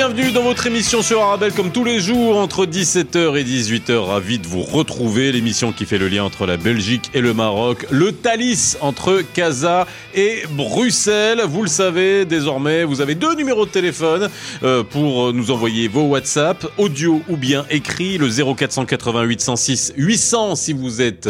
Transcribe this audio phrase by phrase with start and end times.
[0.00, 3.98] Bienvenue dans votre émission sur Arabelle comme tous les jours entre 17h et 18h.
[3.98, 5.30] Ravi de vous retrouver.
[5.30, 7.86] L'émission qui fait le lien entre la Belgique et le Maroc.
[7.90, 11.42] Le Thalys entre Casa et Bruxelles.
[11.46, 14.30] Vous le savez désormais, vous avez deux numéros de téléphone
[14.62, 18.16] euh, pour nous envoyer vos WhatsApp, audio ou bien écrit.
[18.16, 21.28] Le 0488 106 800 si vous êtes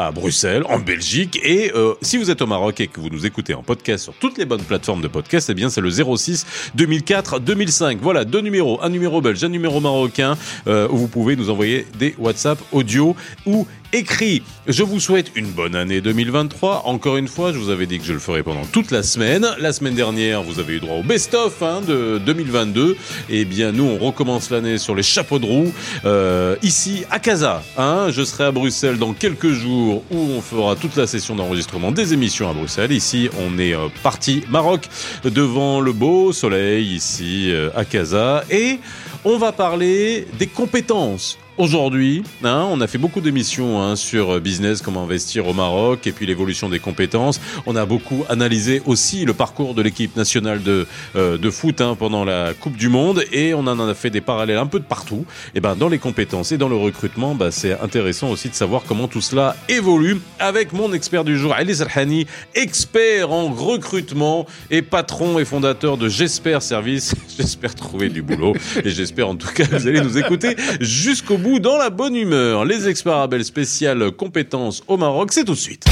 [0.00, 1.38] à Bruxelles, en Belgique.
[1.42, 4.14] Et euh, si vous êtes au Maroc et que vous nous écoutez en podcast sur
[4.14, 7.98] toutes les bonnes plateformes de podcast, eh bien c'est le 06 2004 2005.
[8.00, 11.86] Voilà, deux numéros, un numéro belge, un numéro marocain, euh, où vous pouvez nous envoyer
[11.98, 14.42] des WhatsApp audio ou écrit.
[14.66, 16.82] Je vous souhaite une bonne année 2023.
[16.86, 19.46] Encore une fois, je vous avais dit que je le ferais pendant toute la semaine.
[19.58, 22.96] La semaine dernière, vous avez eu droit au best-of hein, de 2022.
[23.28, 25.72] Et eh bien, nous, on recommence l'année sur les chapeaux de roue.
[26.04, 27.62] Euh, ici, à Casa.
[27.76, 31.92] Hein, je serai à Bruxelles dans quelques jours où on fera toute la session d'enregistrement
[31.92, 32.92] des émissions à Bruxelles.
[32.92, 34.88] Ici, on est euh, parti Maroc
[35.24, 38.44] devant le beau soleil ici euh, à Casa.
[38.50, 38.78] Et
[39.24, 44.80] on va parler des compétences Aujourd'hui, hein, on a fait beaucoup d'émissions hein, sur business,
[44.80, 47.38] comment investir au Maroc et puis l'évolution des compétences.
[47.66, 50.86] On a beaucoup analysé aussi le parcours de l'équipe nationale de,
[51.16, 54.22] euh, de foot hein, pendant la Coupe du Monde et on en a fait des
[54.22, 55.26] parallèles un peu de partout.
[55.54, 58.84] Et ben dans les compétences et dans le recrutement, bah, c'est intéressant aussi de savoir
[58.88, 64.80] comment tout cela évolue avec mon expert du jour, Ali Zerhani, expert en recrutement et
[64.80, 67.14] patron et fondateur de J'espère Service.
[67.36, 71.49] J'espère trouver du boulot et j'espère en tout cas vous allez nous écouter jusqu'au bout
[71.58, 72.64] dans la bonne humeur.
[72.64, 75.84] Les experts spéciales compétences au Maroc, c'est tout de suite.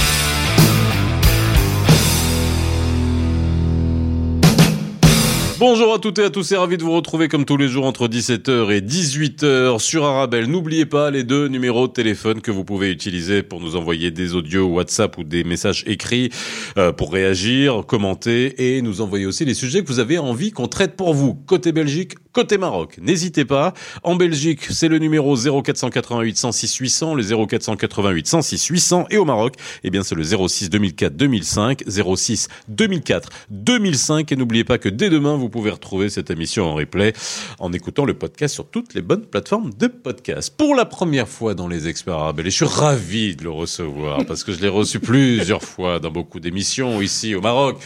[5.59, 7.85] Bonjour à toutes et à tous et ravi de vous retrouver comme tous les jours
[7.85, 10.47] entre 17h et 18h sur Arabelle.
[10.47, 14.37] N'oubliez pas les deux numéros de téléphone que vous pouvez utiliser pour nous envoyer des
[14.37, 16.31] audios WhatsApp ou des messages écrits
[16.77, 20.69] euh, pour réagir, commenter et nous envoyer aussi les sujets que vous avez envie qu'on
[20.69, 21.35] traite pour vous.
[21.35, 22.97] Côté Belgique, côté Maroc.
[23.03, 23.75] N'hésitez pas.
[24.05, 29.55] En Belgique, c'est le numéro 0488 106 800, le 0488 106 800 et au Maroc,
[29.83, 35.11] eh bien c'est le 06 2004 2005, 06 2004 2005 et n'oubliez pas que dès
[35.11, 37.15] demain vous vous pouvez retrouver cette émission en replay
[37.59, 40.55] en écoutant le podcast sur toutes les bonnes plateformes de podcast.
[40.55, 44.27] Pour la première fois dans les experts arabes, et je suis ravi de le recevoir
[44.27, 47.79] parce que je l'ai reçu plusieurs fois dans beaucoup d'émissions ici au Maroc,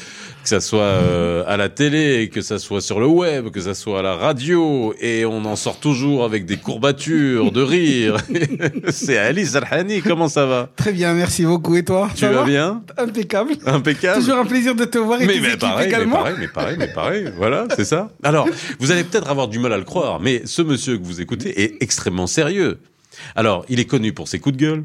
[0.42, 3.74] que ça soit euh, à la télé, que ça soit sur le web, que ça
[3.74, 8.16] soit à la radio, et on en sort toujours avec des courbatures de rire.
[8.90, 10.68] C'est Alice Alhani, comment ça va?
[10.76, 11.76] Très bien, merci beaucoup.
[11.76, 12.10] Et toi?
[12.14, 12.82] Tu vas bien?
[12.98, 13.52] Impeccable.
[13.66, 14.20] Impeccable.
[14.20, 16.18] Toujours un plaisir de te voir et mais, mais pareil, également.
[16.18, 17.32] Mais pareil, mais pareil, mais pareil.
[17.36, 18.10] Voilà, c'est ça.
[18.22, 18.48] Alors,
[18.80, 21.62] vous allez peut-être avoir du mal à le croire, mais ce monsieur que vous écoutez
[21.62, 22.78] est extrêmement sérieux.
[23.36, 24.84] Alors, il est connu pour ses coups de gueule.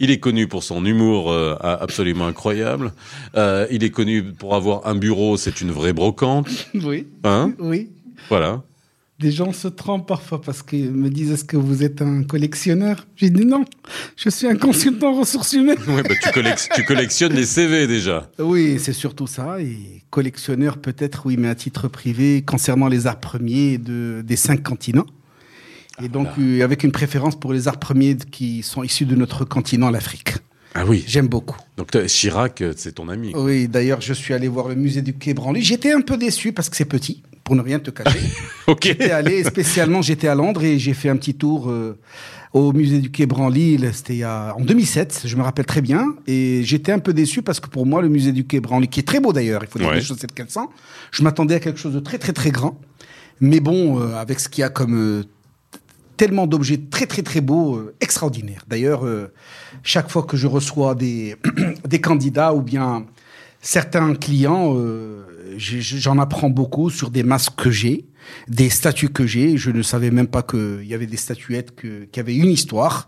[0.00, 2.92] Il est connu pour son humour euh, absolument incroyable.
[3.36, 6.48] Euh, il est connu pour avoir un bureau, c'est une vraie brocante.
[6.74, 7.06] Oui.
[7.24, 7.90] Hein Oui.
[8.28, 8.62] Voilà.
[9.18, 13.06] Des gens se trompent parfois parce qu'ils me disent est-ce que vous êtes un collectionneur?
[13.14, 13.64] J'ai dit non,
[14.16, 15.78] je suis un consultant ressources humaines.
[15.86, 16.30] Ouais, bah, tu,
[16.74, 18.28] tu collectionnes les CV déjà.
[18.40, 19.60] Oui, c'est surtout ça.
[19.60, 24.62] Et collectionneur peut-être, oui, mais à titre privé concernant les arts premiers de, des cinq
[24.62, 25.06] continents.
[26.02, 29.44] Et donc euh, avec une préférence pour les arts premiers qui sont issus de notre
[29.44, 30.34] continent, l'Afrique.
[30.74, 31.04] Ah oui.
[31.06, 31.58] J'aime beaucoup.
[31.76, 33.32] Donc Chirac, euh, c'est ton ami.
[33.32, 33.44] quoi.
[33.44, 35.60] Oui, d'ailleurs, je suis allé voir le musée du Quai Branly.
[35.62, 38.20] J'étais un peu déçu parce que c'est petit, pour ne rien te cacher.
[38.68, 38.84] Ok.
[38.84, 41.98] J'étais allé spécialement, j'étais à Londres et j'ai fait un petit tour euh,
[42.54, 43.78] au musée du Quai Branly.
[43.92, 46.14] C'était en 2007, je me rappelle très bien.
[46.26, 49.00] Et j'étais un peu déçu parce que pour moi, le musée du Quai Branly, qui
[49.00, 49.96] est très beau d'ailleurs, il faut dire Ouais.
[49.96, 50.68] les choses qu'elles sont,
[51.10, 52.80] je m'attendais à quelque chose de très très très grand.
[53.40, 55.24] Mais bon, euh, avec ce qu'il y a comme euh,
[56.16, 58.64] tellement d'objets très très très beaux, euh, extraordinaires.
[58.68, 59.32] D'ailleurs, euh,
[59.82, 61.36] chaque fois que je reçois des,
[61.88, 63.06] des candidats ou bien
[63.60, 65.24] certains clients, euh,
[65.56, 68.06] j'en apprends beaucoup sur des masques que j'ai,
[68.48, 69.56] des statues que j'ai.
[69.56, 71.74] Je ne savais même pas qu'il y avait des statuettes
[72.10, 73.06] qui avaient une histoire,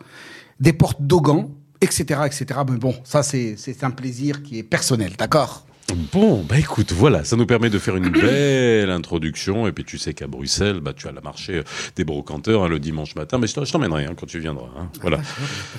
[0.61, 1.49] des portes d'Ogan,
[1.81, 2.61] etc., etc.
[2.69, 5.67] Mais bon, ça c'est un plaisir qui est personnel, d'accord?
[6.13, 9.67] Bon, bah écoute, voilà, ça nous permet de faire une belle introduction.
[9.67, 11.63] Et puis tu sais qu'à Bruxelles, bah tu as la marché
[11.97, 13.39] des brocanteurs hein, le dimanche matin.
[13.39, 14.69] Mais je t'emmènerai hein, quand tu viendras.
[14.79, 14.89] hein.
[15.03, 15.19] Voilà.
[15.19, 15.23] Pas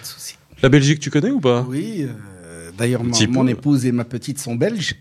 [0.01, 0.35] de souci.
[0.61, 1.65] La Belgique, tu connais ou pas?
[1.67, 4.95] Oui, euh, d'ailleurs, mon épouse et ma petite sont belges.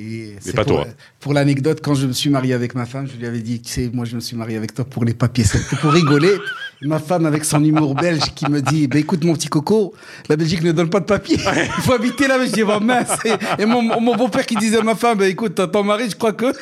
[0.00, 0.86] Et c'est pas pour, toi.
[1.18, 3.72] Pour l'anecdote, quand je me suis marié avec ma femme, je lui avais dit, tu
[3.72, 6.36] sais, moi je me suis marié avec toi pour les papiers, c'était pour rigoler.
[6.82, 9.94] Ma femme, avec son humour belge, qui me dit, bah, écoute mon petit coco,
[10.28, 11.36] la Belgique ne donne pas de papiers.
[11.36, 12.38] Il faut habiter là.
[12.38, 13.18] Mais je dis, bon mince.
[13.24, 16.14] Et, et mon, mon beau-père qui disait à ma femme, bah, écoute, ton mari, je
[16.14, 16.52] crois que...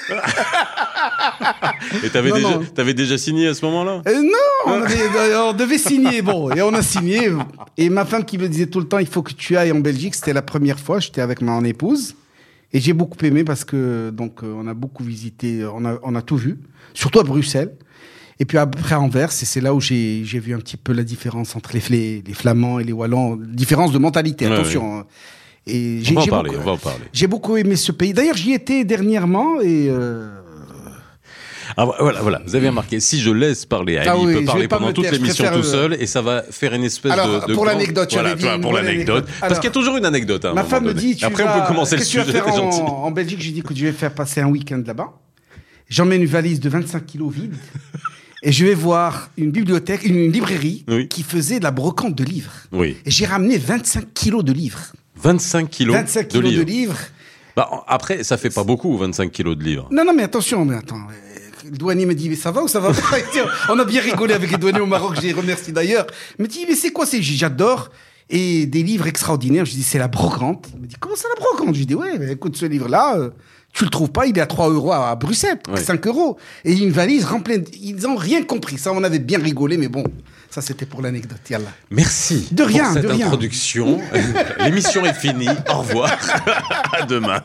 [2.02, 2.08] Et
[2.74, 4.00] t'avais déjà, signé à ce moment-là?
[4.08, 4.30] Euh, non,
[4.66, 7.30] on, avait- on devait signer, bon, et on a signé.
[7.76, 9.80] Et ma femme qui me disait tout le temps, il faut que tu ailles en
[9.80, 12.14] Belgique, c'était la première fois, j'étais avec mon épouse.
[12.72, 16.14] Et j'ai beaucoup aimé parce que, donc, euh, on a beaucoup visité, on a, on
[16.14, 16.58] a tout vu,
[16.94, 17.72] surtout à Bruxelles.
[18.38, 20.92] Et puis après à Anvers, et c'est là où j'ai j'ai vu un petit peu
[20.92, 24.98] la différence entre les, les, les Flamands et les Wallons, différence de mentalité, Ouais, attention.
[24.98, 25.06] hein.
[25.66, 27.04] Et On j'ai va en j'ai parler, beaucoup- on va en parler.
[27.14, 28.12] J'ai beaucoup aimé ce pays.
[28.12, 30.28] D'ailleurs, j'y étais dernièrement et euh,
[31.78, 34.34] Ah, voilà, voilà, vous avez remarqué, si je laisse parler à Ah Ali, il oui,
[34.36, 37.48] peut parler pendant toute l'émission tout seul et ça va faire une espèce Alors, de,
[37.48, 39.24] de pour l'anecdote, voilà, j'avais tu vois, dit pour l'anecdote.
[39.24, 39.34] anecdote.
[39.40, 40.44] Parce qu'il y a toujours une anecdote.
[40.46, 42.24] à un Ma femme me dit, tu Après, vas- on peut commencer le tu vas
[42.24, 43.40] sujet, faire en, Belgique?
[43.42, 45.12] J'ai dit que je vais faire passer un week-end là-bas.
[45.88, 47.54] J'emmène une valise de 25 kilos vide.
[48.42, 51.08] et je vais voir une bibliothèque, une librairie Oui.
[51.08, 52.52] qui faisait de la brocante de livres.
[52.72, 54.80] Oui, Et j'ai ramené 25 kilos de livres.
[55.22, 56.64] 25 kilos 25 de kilos livres.
[56.64, 56.98] de livres.
[57.54, 59.88] Bah, après, ça fait pas beaucoup, 25 kilos de livres.
[59.90, 61.00] Non, non, mais attention, mais attends.
[61.70, 63.16] Le douanier me dit, mais ça va ou ça va pas
[63.70, 66.06] On a bien rigolé avec les douaniers au Maroc, j'ai remercié d'ailleurs.
[66.38, 67.90] Il me dit, mais c'est quoi c'est J'adore.
[68.28, 69.64] Et des livres extraordinaires.
[69.64, 70.68] Je dis, c'est la brocante.
[70.74, 71.74] Il me dit, comment c'est la brocante?
[71.74, 73.30] Je dis, ouais, mais écoute, ce livre-là, euh,
[73.72, 75.80] tu le trouves pas, il est à 3 euros à, Bruxelles, Ouais.
[75.82, 76.36] 5 euros.
[76.64, 77.62] Et une valise remplie.
[77.80, 78.78] Ils ont rien compris.
[78.78, 80.04] Ça, on avait bien rigolé, mais bon,
[80.56, 81.38] ça, c'était pour l'anecdote.
[81.50, 81.66] Yallah.
[81.90, 83.26] Merci De rien, pour cette de rien.
[83.26, 84.00] introduction.
[84.64, 85.48] L'émission est finie.
[85.70, 86.10] Au revoir.
[86.98, 87.42] à demain.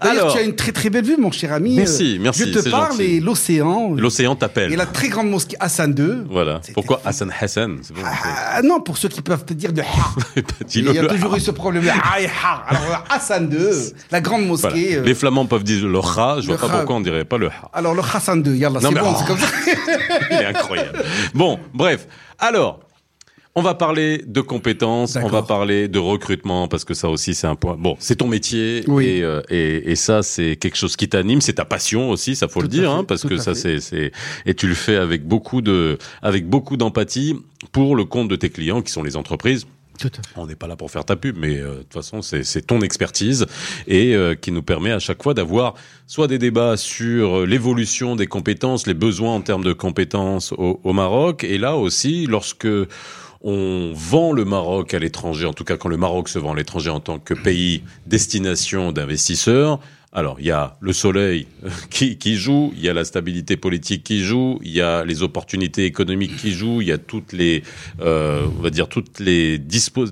[0.00, 1.74] Alors, tu as une très très belle vue, mon cher ami.
[1.74, 3.02] Merci, Euh, merci, Je te parle gentil.
[3.16, 3.94] et l'océan.
[3.96, 4.72] l'océan t'appelle.
[4.74, 6.24] Et la très grande mosquée Hassan II.
[6.30, 6.60] Voilà.
[6.74, 7.76] Pourquoi Hassan Hassan?
[7.94, 8.02] Bon.
[8.04, 9.86] Ah, non, pour ceux qui peuvent te dire de ha.
[10.68, 10.90] Dis-le.
[10.90, 11.84] Il y a toujours eu ce problème.
[11.88, 13.58] Alors, Hassan II,
[14.10, 14.96] la grande mosquée.
[14.96, 16.36] euh, Les Flamands peuvent dire le ha.
[16.40, 17.70] Je vois pas pourquoi on dirait pas le ha.
[17.72, 19.46] Alors, le Hassan II, yallah, c'est bon, c'est comme ça.
[20.30, 21.02] Il est incroyable.
[21.34, 21.85] Bon, bref.
[22.38, 22.80] Alors,
[23.58, 27.46] on va parler de compétences, on va parler de recrutement parce que ça aussi c'est
[27.46, 27.76] un point.
[27.78, 29.06] Bon, c'est ton métier Oui.
[29.06, 32.48] et, euh, et, et ça c'est quelque chose qui t'anime, c'est ta passion aussi, ça
[32.48, 34.12] faut le Tout dire, fait, hein, parce que ça c'est c'est
[34.44, 37.34] et tu le fais avec beaucoup de avec beaucoup d'empathie
[37.72, 39.66] pour le compte de tes clients qui sont les entreprises.
[40.36, 42.62] On n'est pas là pour faire ta pub, mais euh, de toute façon, c'est c'est
[42.62, 43.46] ton expertise
[43.86, 45.74] et euh, qui nous permet à chaque fois d'avoir
[46.06, 50.80] soit des débats sur euh, l'évolution des compétences, les besoins en termes de compétences au,
[50.82, 52.68] au Maroc, et là aussi, lorsque
[53.42, 56.56] on vend le Maroc à l'étranger, en tout cas quand le Maroc se vend à
[56.56, 59.78] l'étranger en tant que pays destination d'investisseurs,
[60.12, 61.46] alors, il y a le soleil
[61.90, 65.84] qui, joue, il y a la stabilité politique qui joue, il y a les opportunités
[65.84, 67.62] économiques qui jouent, il y a toutes les,
[68.00, 69.60] euh, on va dire toutes les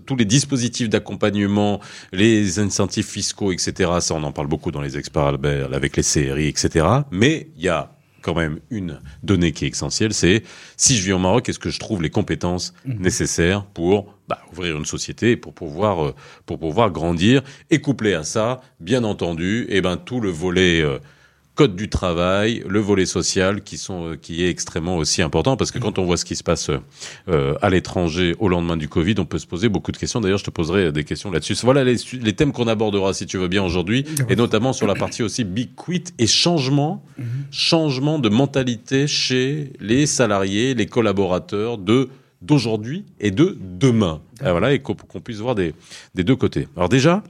[0.04, 1.80] tous les dispositifs d'accompagnement,
[2.12, 3.92] les incentives fiscaux, etc.
[4.00, 6.86] Ça, on en parle beaucoup dans les experts Albert, avec les CRI, etc.
[7.10, 7.90] Mais il y a
[8.24, 10.42] quand même une donnée qui est essentielle, c'est
[10.78, 14.78] si je vis au Maroc, est-ce que je trouve les compétences nécessaires pour bah, ouvrir
[14.78, 16.14] une société et pour pouvoir euh,
[16.46, 20.98] pour pouvoir grandir et couplé à ça, bien entendu, et ben tout le volet euh,
[21.54, 25.70] code du travail, le volet social qui sont euh, qui est extrêmement aussi important parce
[25.70, 26.70] que quand on voit ce qui se passe
[27.28, 30.20] euh, à l'étranger au lendemain du Covid, on peut se poser beaucoup de questions.
[30.20, 31.54] D'ailleurs, je te poserai des questions là-dessus.
[31.62, 31.96] Voilà les,
[32.34, 35.74] thèmes qu'on abordera si tu veux bien aujourd'hui et notamment sur la partie aussi big
[35.76, 37.04] quit et changement
[37.50, 42.08] changement de mentalité chez les salariés, les collaborateurs de
[42.42, 44.20] d'aujourd'hui et de demain.
[44.44, 45.74] Et voilà, et qu'on puisse voir des,
[46.14, 46.68] des deux côtés.
[46.76, 47.22] Alors déjà,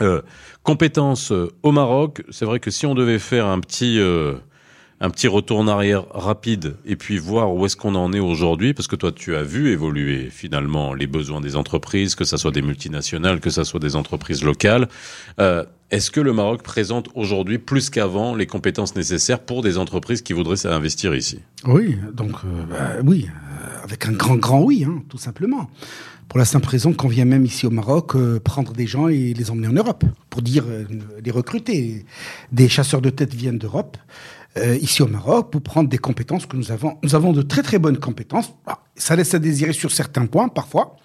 [0.00, 0.22] euh,
[0.68, 4.34] compétences euh, au Maroc, c'est vrai que si on devait faire un petit euh,
[5.00, 8.74] un petit retour en arrière rapide et puis voir où est-ce qu'on en est aujourd'hui,
[8.74, 12.50] parce que toi tu as vu évoluer finalement les besoins des entreprises, que ça soit
[12.50, 14.88] des multinationales, que ça soit des entreprises locales.
[15.40, 20.20] Euh, est-ce que le Maroc présente aujourd'hui plus qu'avant les compétences nécessaires pour des entreprises
[20.20, 21.38] qui voudraient investir ici?
[21.64, 22.32] Oui, donc,
[22.68, 23.26] bah, oui,
[23.88, 25.68] avec un grand, grand oui, hein, tout simplement.
[26.28, 29.32] Pour la simple raison qu'on vient même ici au Maroc euh, prendre des gens et
[29.32, 30.84] les emmener en Europe, pour dire, euh,
[31.24, 32.04] les recruter.
[32.52, 33.96] Des chasseurs de tête viennent d'Europe,
[34.58, 36.98] euh, ici au Maroc, pour prendre des compétences que nous avons.
[37.02, 38.52] Nous avons de très très bonnes compétences.
[38.66, 40.96] Ah, ça laisse à désirer sur certains points, parfois.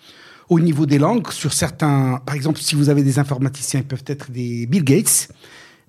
[0.49, 4.03] Au niveau des langues, sur certains, par exemple, si vous avez des informaticiens, ils peuvent
[4.07, 5.29] être des Bill Gates,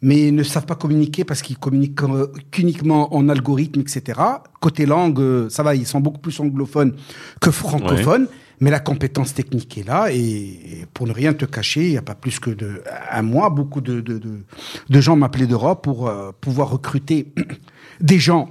[0.05, 4.21] mais ne savent pas communiquer parce qu'ils communiquent euh, qu'uniquement en algorithme, etc.
[4.61, 6.95] Côté langue, euh, ça va, ils sont beaucoup plus anglophones
[7.41, 8.29] que francophones,
[8.61, 10.13] mais la compétence technique est là.
[10.13, 13.23] Et, et pour ne rien te cacher, il n'y a pas plus que de un
[13.23, 14.41] mois, beaucoup de, de, de,
[14.91, 17.33] de gens m'appelaient d'Europe pour euh, pouvoir recruter
[18.03, 18.49] des gens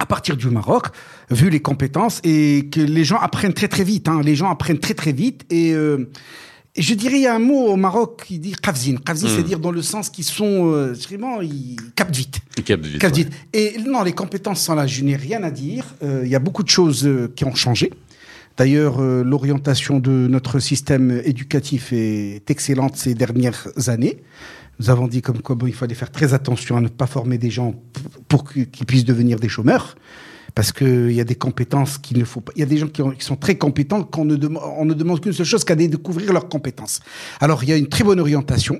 [0.00, 0.88] à partir du Maroc,
[1.30, 4.08] vu les compétences, et que les gens apprennent très très vite.
[4.08, 4.20] Hein.
[4.24, 5.44] Les gens apprennent très très vite.
[5.48, 6.10] Et, euh,
[6.74, 8.96] et je dirais, il y a un mot au Maroc qui dit kafzin.
[8.96, 12.40] Kafzin, c'est-à-dire dans le sens qu'ils sont euh, vraiment, ils captent vite.
[12.64, 13.24] Cap de Vite, Captent ouais.
[13.24, 13.32] vite.
[13.52, 15.84] Et non, les compétences sont là, je n'ai rien à dire.
[16.02, 17.92] Euh, Il y a beaucoup de choses euh, qui ont changé.
[18.56, 24.22] D'ailleurs, euh, l'orientation de notre système éducatif est excellente ces dernières années.
[24.80, 27.36] Nous avons dit comme quoi bon, il fallait faire très attention à ne pas former
[27.36, 27.74] des gens
[28.28, 29.94] pour qu'ils puissent devenir des chômeurs.
[30.54, 32.52] Parce qu'il y a des compétences qu'il ne faut pas.
[32.56, 35.20] Il y a des gens qui, ont- qui sont très compétents qu'on ne, ne demande
[35.20, 37.00] qu'une seule chose qu'à découvrir leurs compétences.
[37.40, 38.78] Alors, il y a une très bonne orientation.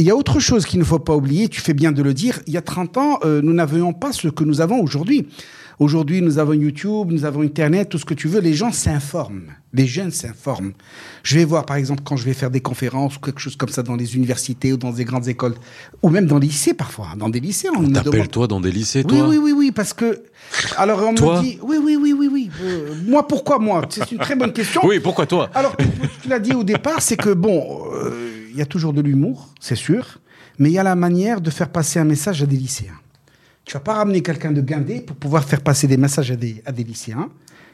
[0.00, 2.14] Il y a autre chose qu'il ne faut pas oublier, tu fais bien de le
[2.14, 5.28] dire, il y a 30 ans, euh, nous n'avions pas ce que nous avons aujourd'hui.
[5.78, 9.52] Aujourd'hui, nous avons YouTube, nous avons Internet, tout ce que tu veux, les gens s'informent,
[9.74, 10.72] les jeunes s'informent.
[11.22, 13.68] Je vais voir, par exemple, quand je vais faire des conférences ou quelque chose comme
[13.68, 15.54] ça dans les universités ou dans des grandes écoles,
[16.02, 17.16] ou même dans les lycées parfois, hein.
[17.18, 18.04] dans des lycées, on, me demande...
[18.04, 19.28] T'appelles-toi dans des lycées, Oui, toi?
[19.28, 20.22] Oui, oui, oui, parce que...
[20.78, 21.36] Alors, on Toi?
[21.36, 21.58] me dit...
[21.60, 22.50] Oui, oui, oui, oui, oui.
[22.62, 23.82] Euh, moi, pourquoi moi?
[23.90, 24.80] C'est une très bonne question.
[24.82, 25.50] Oui, pourquoi toi?
[25.54, 25.86] Alors, tu,
[26.22, 29.48] tu l'as dit au départ, c'est que bon, euh, il y a toujours de l'humour,
[29.60, 30.20] c'est sûr,
[30.58, 32.98] mais il y a la manière de faire passer un message à des lycéens.
[33.64, 36.62] Tu vas pas ramener quelqu'un de guindé pour pouvoir faire passer des messages à des,
[36.66, 37.30] à des lycéens.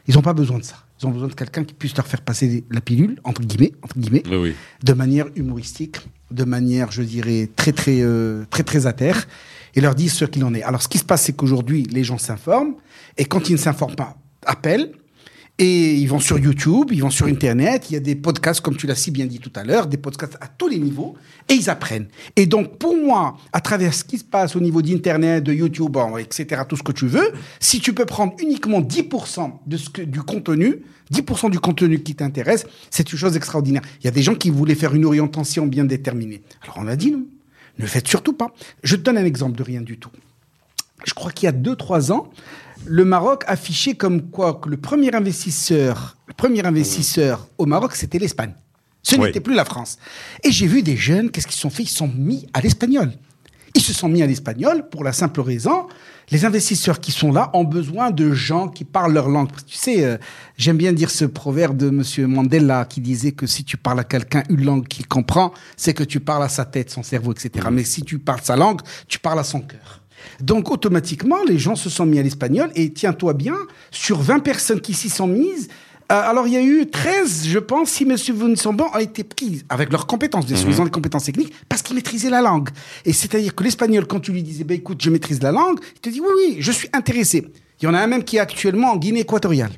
[0.07, 0.75] Ils n'ont pas besoin de ça.
[1.01, 3.97] Ils ont besoin de quelqu'un qui puisse leur faire passer la pilule, entre guillemets, entre
[3.99, 4.55] guillemets, Oui, oui.
[4.83, 5.97] de manière humoristique,
[6.31, 9.27] de manière, je dirais, très, très, euh, très, très à terre,
[9.75, 10.63] et leur dire ce qu'il en est.
[10.63, 12.75] Alors, ce qui se passe, c'est qu'aujourd'hui, les gens s'informent,
[13.17, 14.91] et quand ils ne s'informent pas, appellent,
[15.59, 18.77] et ils vont sur YouTube, ils vont sur Internet, il y a des podcasts, comme
[18.77, 21.15] tu l'as si bien dit tout à l'heure, des podcasts à tous les niveaux,
[21.49, 22.07] et ils apprennent.
[22.35, 25.97] Et donc, pour moi, à travers ce qui se passe au niveau d'Internet, de YouTube,
[26.19, 30.03] etc., tout ce que tu veux, si tu peux prendre uniquement 10% de ce que,
[30.03, 33.81] du contenu, 10% du contenu qui t'intéresse, c'est une chose extraordinaire.
[34.01, 36.43] Il y a des gens qui voulaient faire une orientation bien déterminée.
[36.61, 37.25] Alors, on a dit non.
[37.79, 38.53] Ne faites surtout pas.
[38.83, 40.09] Je te donne un exemple de rien du tout
[41.05, 42.29] je crois qu'il y a 2-3 ans,
[42.85, 48.19] le Maroc affichait comme quoi que le premier investisseur, le premier investisseur au Maroc, c'était
[48.19, 48.53] l'Espagne.
[49.03, 49.25] Ce Oui.
[49.25, 49.97] n'était plus la France.
[50.43, 52.61] Et j'ai vu des jeunes, qu'est-ce qu'ils se sont fait Ils se sont mis à
[52.61, 53.11] l'espagnol.
[53.75, 55.87] Ils se sont mis à l'espagnol pour la simple raison,
[56.31, 59.49] les investisseurs qui sont là ont besoin de gens qui parlent leur langue.
[59.49, 60.17] Parce que tu sais, euh,
[60.57, 64.03] j'aime bien dire ce proverbe de Monsieur Mandela qui disait que si tu parles à
[64.03, 67.67] quelqu'un une langue qu'il comprend, c'est que tu parles à sa tête, son cerveau, etc.
[67.71, 70.01] Mais si tu parles sa langue, tu parles à son cœur.
[70.39, 73.57] Donc automatiquement, les gens se sont mis à l'espagnol et tiens-toi bien,
[73.91, 75.67] sur 20 personnes qui s'y sont mises,
[76.09, 78.07] euh, alors il y a eu 13, je pense, si
[78.55, 81.53] sont bons, ont été prises avec leurs compétences, bien sûr, ils ont des compétences techniques,
[81.67, 82.69] parce qu'ils maîtrisaient la langue.
[83.03, 85.99] Et c'est-à-dire que l'espagnol, quand tu lui disais, bah, écoute, je maîtrise la langue, il
[85.99, 87.45] te dit, oui, oui, je suis intéressé.
[87.81, 89.71] Il y en a un même qui est actuellement en Guinée équatoriale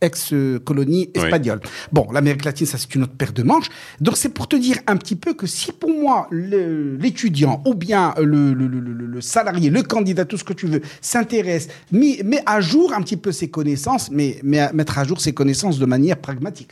[0.00, 1.22] ex-colonie Oui.
[1.22, 1.60] espagnole.
[1.92, 3.68] Bon, l'Amérique latine, ça c'est une autre paire de manches.
[4.00, 8.14] Donc c'est pour te dire un petit peu que si pour moi l'étudiant ou bien
[8.18, 12.20] le, le, le, le- le salarié, le candidat, tout ce que tu veux, s'intéresse, met,
[12.24, 15.32] met à jour un petit peu ses connaissances, mais, mais à mettre à jour ses
[15.32, 16.70] connaissances de manière pragmatique.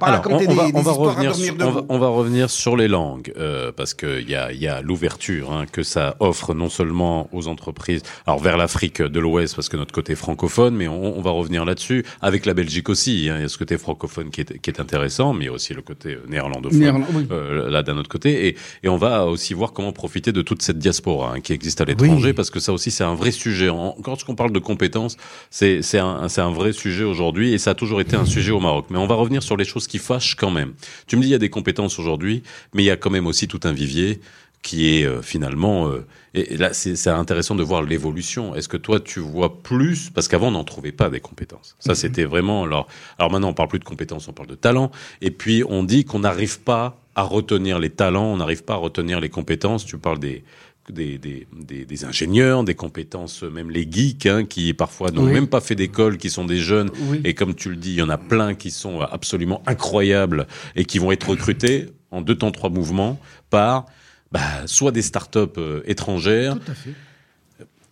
[0.00, 1.86] Alors, on, va, des, on revenir sur, on, va, debout.
[1.88, 5.64] on va revenir sur les langues, euh, parce qu'il y a, y a l'ouverture hein,
[5.70, 9.92] que ça offre non seulement aux entreprises, alors vers l'Afrique de l'Ouest, parce que notre
[9.92, 13.28] côté francophone, mais on, on va revenir là-dessus, avec la Belgique aussi.
[13.30, 15.50] Hein, il y a ce côté francophone qui est, qui est intéressant, mais il y
[15.50, 17.26] a aussi le côté euh, néerlandophone, Néerland- oui.
[17.30, 18.48] euh, là d'un autre côté.
[18.48, 21.80] Et, et on va aussi voir comment profiter de toute cette diaspora hein, qui existe
[21.80, 22.32] à l'étranger, Oui.
[22.32, 23.68] parce que ça aussi c'est un vrai sujet.
[24.02, 25.16] Quand on parle de compétences,
[25.50, 28.60] c'est un, c'est un vrai sujet aujourd'hui, et ça a toujours été un sujet au
[28.60, 28.86] Maroc.
[28.90, 30.72] Mais on va revenir sur les choses qui fâchent quand même.
[31.06, 32.42] Tu me dis il y a des compétences aujourd'hui,
[32.74, 34.20] mais il y a quand même aussi tout un vivier
[34.62, 38.54] qui est euh, finalement euh, et, là c'est intéressant de voir l'évolution.
[38.54, 41.76] Est-ce que toi tu vois plus parce qu'avant on n'en trouvait pas des compétences.
[41.78, 42.88] Ça c'était vraiment alors
[43.18, 46.04] alors maintenant on parle plus de compétences, on parle de talent et puis on dit
[46.04, 49.84] qu'on n'arrive pas à retenir les talents, on n'arrive pas à retenir les compétences.
[49.84, 50.44] Tu parles des
[50.90, 55.32] des, des, des, des ingénieurs, des compétences, même les geeks, hein, qui parfois n'ont Oui.
[55.32, 56.90] même pas fait d'école, qui sont des jeunes.
[57.10, 57.20] Oui.
[57.24, 60.46] Et comme tu le dis, il y en a plein qui sont absolument incroyables
[60.76, 63.84] et qui vont être recrutés en deux temps, trois mouvements par
[64.32, 66.54] bah, soit des startups euh, étrangères.
[66.58, 66.90] Tout à fait.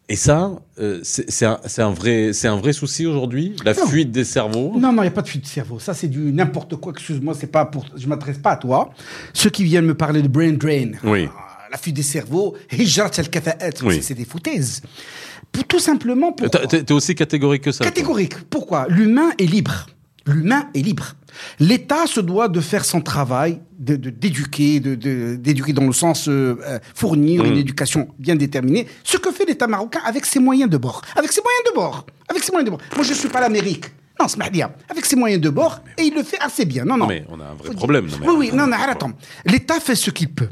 [0.09, 3.87] Et ça, euh, c'est un, vrai, c'est un vrai souci aujourd'hui, la Non.
[3.88, 4.73] fuite des cerveaux?
[4.78, 5.81] Non, non, il n'y a pas de fuite de cerveau.
[5.81, 6.93] Ça, c'est du n'importe quoi.
[6.93, 7.87] Excuse-moi, c'est pas pour.
[7.97, 8.90] Je m'adresse pas à toi.
[9.35, 11.28] Ceux qui viennent me parler de brain drain, Oui.
[11.37, 12.55] ah, la fuite des cerveaux,
[13.83, 14.00] Oui.
[14.00, 14.81] c'est des foutaises.
[15.66, 16.49] Tout simplement pour.
[16.50, 17.78] T'es aussi catégorique que ça.
[17.78, 17.87] toi?
[17.90, 18.38] Catégorique.
[18.49, 18.87] Pourquoi?
[18.88, 19.87] L'humain est libre.
[20.26, 21.14] L'humain est libre.
[21.61, 25.93] L'État se doit de faire son travail, de de- d'éduquer, de, de- d'éduquer dans le
[25.93, 28.87] sens euh, euh, fournir une éducation bien déterminée.
[29.05, 31.02] Ce que fait l'État marocain avec ses moyens de bord.
[31.16, 32.07] Avec ses moyens de bord.
[32.28, 32.81] Avec ses moyens de bord.
[32.95, 33.87] Moi, je suis pas l'Amérique.
[34.21, 34.71] Non, c'est bien.
[34.88, 36.85] Avec ses moyens de bord, et il le fait assez bien.
[36.87, 37.07] Non, non.
[37.07, 38.07] Mais on a un vrai Faut problème.
[38.07, 39.12] non, mais- Oui, oui, non, non, attends.
[39.45, 40.49] L'État fait ce qu'il peut.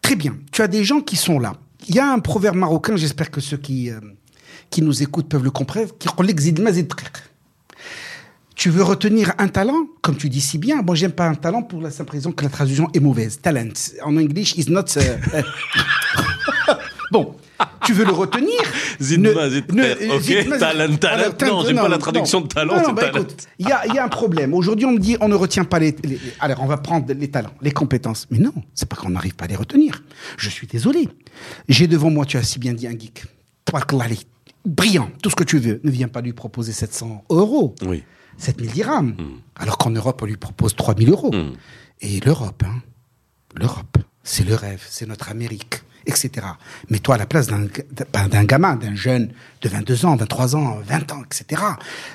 [0.00, 0.36] Très bien.
[0.52, 1.52] Tu as des gens qui sont là.
[1.88, 4.00] Il y a un proverbe marocain, j'espère que ceux qui, euh,
[4.70, 6.54] qui nous écoutent peuvent le comprendre, qui dit
[8.54, 10.80] Tu veux retenir un talent, comme tu dis si bien.
[10.82, 13.40] Moi, j'aime pas un talent pour la simple raison que la traduction est mauvaise.
[13.40, 13.72] Talent.
[14.04, 14.84] En anglais, is not.
[14.96, 15.16] euh,
[17.10, 17.34] bon.
[17.84, 18.52] tu veux le retenir?
[19.00, 21.22] Zidma, Ne- ok, talent, talent.
[21.40, 22.46] Alors, Non, j'aime pas la traduction non.
[22.46, 23.24] de talent, Non, c'est bah, talent.
[23.58, 24.54] Il y y a un problème.
[24.54, 27.28] Aujourd'hui, on me dit on ne retient pas les, les- Alors, on va prendre les
[27.30, 28.26] talents, les compétences.
[28.30, 30.02] Mais non, c'est pas qu'on n'arrive pas à les retenir.
[30.36, 31.08] Je suis désolé.
[31.68, 33.24] J'ai devant moi, tu as si bien dit, un geek.
[34.64, 35.80] Brillant, tout ce que tu veux.
[35.84, 37.74] Ne viens pas lui proposer 700 euros.
[37.86, 38.02] Oui.
[38.38, 39.14] 7000 dirhams.
[39.56, 41.32] Alors qu'en Europe, on lui propose 3000 euros.
[41.32, 41.52] Mm.
[42.00, 42.80] Et l'Europe, hein,
[43.54, 46.30] l'Europe, c'est le rêve, c'est notre Amérique, etc.
[46.90, 47.66] Mais toi, à la place d'un
[48.12, 49.30] ben, d'un gamin, d'un jeune
[49.62, 51.62] de 22 ans, 23 ans, 20 ans, etc.,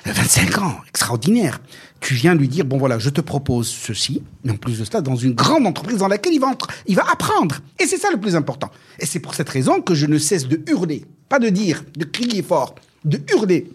[0.06, 1.60] euh, 25 ans, extraordinaire,
[2.00, 5.00] tu viens lui dire, bon voilà, je te propose ceci, mais en plus de cela,
[5.00, 7.56] dans une grande entreprise dans laquelle il va, entre- il va apprendre.
[7.78, 8.70] Et c'est ça le plus important.
[8.98, 12.04] Et c'est pour cette raison que je ne cesse de hurler, pas de dire, de
[12.04, 12.74] crier fort,
[13.04, 13.70] de hurler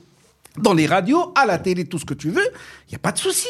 [0.62, 2.48] dans les radios, à la télé, tout ce que tu veux,
[2.88, 3.48] il n'y a pas de souci.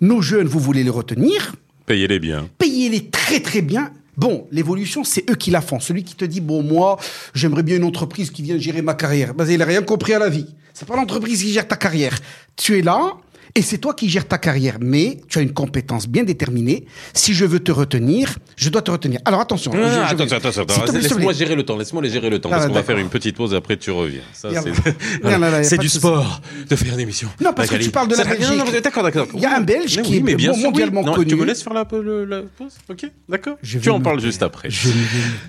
[0.00, 1.54] Nos jeunes, vous voulez les retenir,
[1.86, 2.48] Payez-les bien.
[2.58, 3.92] payez-les très très bien.
[4.16, 5.80] Bon, l'évolution, c'est eux qui la font.
[5.80, 6.98] Celui qui te dit, bon, moi,
[7.34, 9.34] j'aimerais bien une entreprise qui vienne gérer ma carrière.
[9.34, 10.46] Ben, il n'a rien compris à la vie.
[10.72, 12.16] C'est pas l'entreprise qui gère ta carrière.
[12.56, 13.14] Tu es là,
[13.56, 14.78] et c'est toi qui gères ta carrière.
[14.80, 16.86] Mais tu as une compétence bien déterminée.
[17.12, 19.20] Si je veux te retenir, je dois te retenir.
[19.24, 19.70] Alors attention.
[19.72, 21.76] je- je- Ah, attends, Laisse-moi gérer le temps.
[21.76, 22.48] Laisse-moi les gérer le temps.
[22.52, 24.22] Ah, parce qu'on va faire une petite pause et après tu reviens.
[24.32, 24.64] Ça, c'est
[25.24, 27.28] Non, non, non, du sport de faire une émission.
[27.40, 28.48] Non, parce que tu parles de la non, Belgique.
[28.58, 29.26] non, non, D'accord, d'accord.
[29.34, 31.28] Il y a un Belge qui est mondialement Non, connu.
[31.28, 32.02] Tu me laisses faire la, pause
[32.88, 33.56] Ok, d'accord.
[33.62, 34.68] Je Tu en parles juste après.
[34.70, 34.88] Je.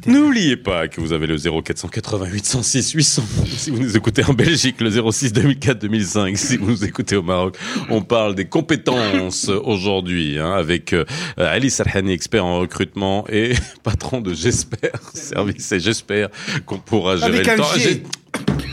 [0.08, 3.24] N'oubliez pas que vous avez le 0488 106 800
[3.58, 7.24] si vous nous écoutez en Belgique, le 06 2004 2005 si vous nous écoutez au
[7.24, 7.58] Maroc.
[7.96, 11.06] On parle des compétences aujourd'hui hein, avec euh,
[11.38, 16.28] Ali Sarhani, expert en recrutement et patron de J'espère service et j'espère
[16.66, 18.10] qu'on pourra gérer Avec le temps.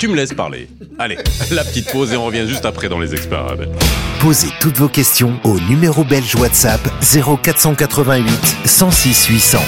[0.00, 0.66] Tu me laisses parler.
[0.98, 1.18] Allez,
[1.52, 3.68] la petite pause et on revient juste après dans les experts arabes.
[4.18, 8.26] Posez toutes vos questions au numéro belge WhatsApp 0488
[8.64, 9.58] 106 800.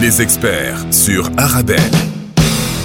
[0.00, 2.07] Les experts sur Arabelle.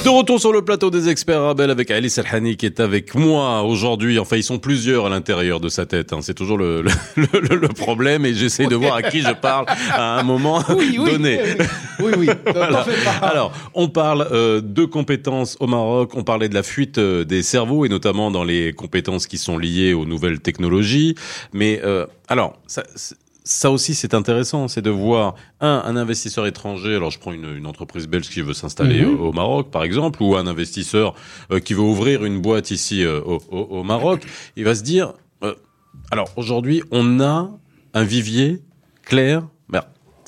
[0.03, 3.62] De retour sur le plateau des experts Arabel avec Ali Selhani qui est avec moi
[3.63, 4.19] aujourd'hui.
[4.19, 6.12] Enfin, ils sont plusieurs à l'intérieur de sa tête.
[6.12, 6.19] hein.
[6.22, 6.81] C'est toujours le,
[7.15, 10.62] le, le- le problème et j'essaie de voir à qui je parle à un moment
[10.75, 11.39] Oui, oui, donné.
[12.00, 12.29] oui, oui, oui.
[12.53, 12.86] Voilà.
[13.22, 16.12] Alors, on parle euh, de compétences au Maroc.
[16.15, 19.57] On parlait de la fuite euh, des cerveaux et notamment dans les compétences qui sont
[19.57, 21.15] liées aux nouvelles technologies.
[21.53, 22.83] Mais euh, alors, ça,
[23.43, 26.95] ça aussi, c'est intéressant, c'est de voir un, un investisseur étranger.
[26.95, 29.19] Alors, je prends une, une entreprise belge qui veut s'installer Mhm.
[29.19, 31.13] au, au Maroc, par exemple, ou un investisseur
[31.51, 34.23] euh, qui veut ouvrir une boîte ici euh, au, Maroc.
[34.56, 35.53] Il va se dire, euh,
[36.12, 37.51] alors aujourd'hui, on a
[37.93, 38.62] un vivier
[39.03, 39.79] clair, mais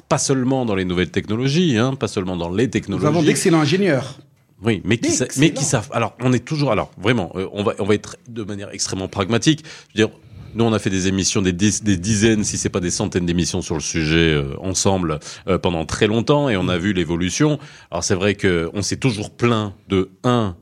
[0.10, 3.08] pas seulement dans les nouvelles technologies, hein, pas seulement dans les Nous technologies.
[3.08, 4.18] avons d'excellents ingénieurs.
[4.64, 5.90] Oui, mais qui, mais qui savent.
[5.92, 6.72] Alors, on est toujours.
[6.72, 9.64] Alors, vraiment, euh, on va, on va être de manière extrêmement pragmatique.
[9.94, 10.18] Je veux dire,
[10.56, 13.76] nous, on a fait des émissions, des, dizaines, si c'est pas des centaines d'émissions sur
[13.76, 17.60] le sujet euh, ensemble euh, pendant très longtemps, et on a vu l'évolution.
[17.92, 20.56] Alors, c'est vrai que on s'est toujours plaint de un,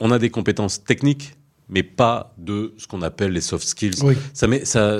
[0.00, 1.34] on a des compétences techniques.
[1.68, 4.02] Mais pas de ce qu'on appelle les soft skills.
[4.02, 4.14] Oui.
[4.34, 4.98] Ça met, ça,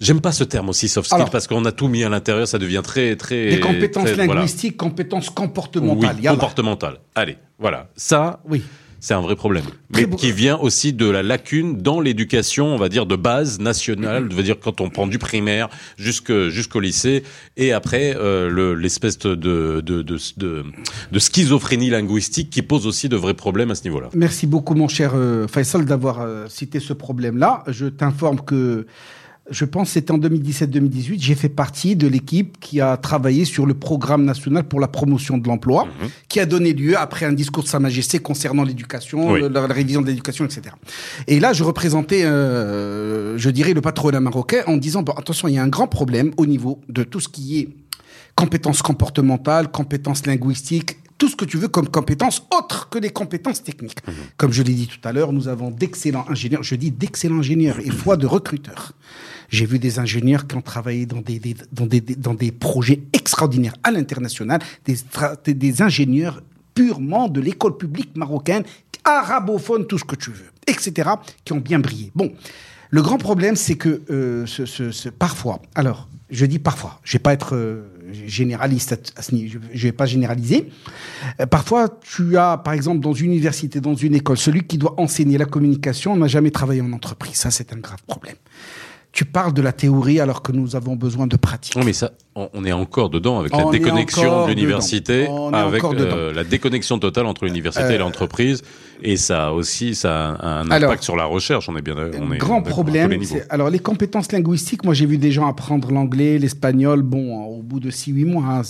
[0.00, 2.48] j'aime pas ce terme aussi soft skills Alors- parce qu'on a tout mis à l'intérieur,
[2.48, 3.50] ça devient très, très.
[3.50, 4.40] Des compétences très- voilà.
[4.40, 6.16] linguistiques, compétences comportementales.
[6.16, 6.36] Oui, Yallah.
[6.36, 7.00] comportemental.
[7.14, 7.90] Allez, voilà.
[7.96, 8.62] Ça, Oui.
[9.00, 9.64] C'est un vrai problème.
[9.90, 14.28] Mais qui vient aussi de la lacune dans l'éducation, on va dire, de base nationale,
[14.32, 17.22] veut dire quand on prend du primaire jusqu'au lycée,
[17.56, 20.64] et après euh, le- l'espèce de, de, de, de, de-
[21.12, 24.08] de schizophrénie linguistique qui pose aussi de vrais problèmes à ce niveau-là.
[24.14, 27.64] Merci beaucoup, mon cher euh, Faisal, d'avoir euh, cité ce problème-là.
[27.68, 28.86] Je t'informe que,
[29.50, 33.64] je pense que c'était en 2017-2018, j'ai fait partie de l'équipe qui a travaillé sur
[33.66, 36.08] le programme national pour la promotion de l'emploi, Mhm.
[36.28, 39.40] qui a donné lieu, après un discours de Sa Majesté concernant l'éducation, Oui.
[39.40, 40.62] le- la, la révision de l'éducation, etc.
[41.28, 45.54] Et là, je représentais, euh, je dirais, le patronat marocain en disant, bon, attention, il
[45.54, 47.68] y a un grand problème au niveau de tout ce qui est
[48.34, 53.62] compétences comportementales, compétences linguistiques, tout ce que tu veux comme compétences autres que les compétences
[53.62, 53.98] techniques.
[54.36, 57.78] Comme je l'ai dit tout à l'heure, nous avons d'excellents ingénieurs, je dis d'excellents ingénieurs
[57.80, 58.92] et foi de recruteurs.
[59.48, 62.52] J'ai vu des ingénieurs qui ont travaillé dans des, des- dans des, des- dans des
[62.52, 64.96] projets extraordinaires à l'international, des,
[65.44, 66.42] des- des ingénieurs
[66.74, 68.64] purement de l'école publique marocaine,
[69.04, 71.10] arabophone, tout ce que tu veux, etc.,
[71.44, 72.10] qui ont bien brillé.
[72.14, 72.32] Bon,
[72.90, 77.12] le grand problème, c'est que euh, ce, ce- ce- parfois, alors, je dis parfois, je
[77.14, 80.70] vais pas être euh, généraliste à, ce niveau, je, je vais pas généraliser.
[81.40, 84.94] Euh, parfois, tu as, par exemple, dans une université, dans une école, celui qui doit
[85.00, 87.36] enseigner la communication n'a jamais travaillé en entreprise.
[87.36, 88.36] Ça, c'est un grave problème.
[89.16, 91.74] Tu parles de la théorie alors que nous avons besoin de pratique.
[91.74, 96.34] Non, mais ça, on, est encore dedans avec la On déconnexion de l'université, avec euh,
[96.34, 98.62] la déconnexion totale entre l'université et l'entreprise,
[99.02, 101.66] et ça a aussi ça a un impact sur la recherche.
[101.70, 103.10] On est bien, on est grand problème.
[103.10, 107.00] les Alors, les compétences linguistiques, moi, j'ai vu des gens apprendre l'anglais, l'espagnol.
[107.00, 108.62] Bon, au bout de 6-8 mois, hein,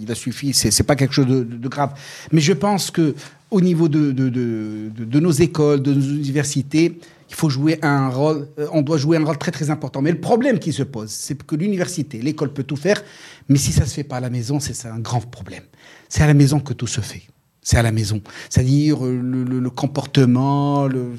[0.00, 0.54] il a suffi.
[0.54, 1.90] C'est pas quelque chose de, de- de grave.
[2.32, 3.14] Mais je pense que
[3.50, 6.98] au niveau de nos écoles, de nos universités,
[7.30, 8.48] il faut jouer un rôle.
[8.58, 10.02] euh, on doit jouer un rôle très très important.
[10.02, 13.02] Mais le problème qui se pose, c'est que l'université, l'école peut tout faire,
[13.48, 15.64] mais si ça se fait pas à la maison, c'est un grand problème.
[16.08, 17.22] C'est à la maison que tout se fait.
[17.62, 18.22] C'est à la maison.
[18.48, 21.12] C'est-à-dire euh, le, comportement, le-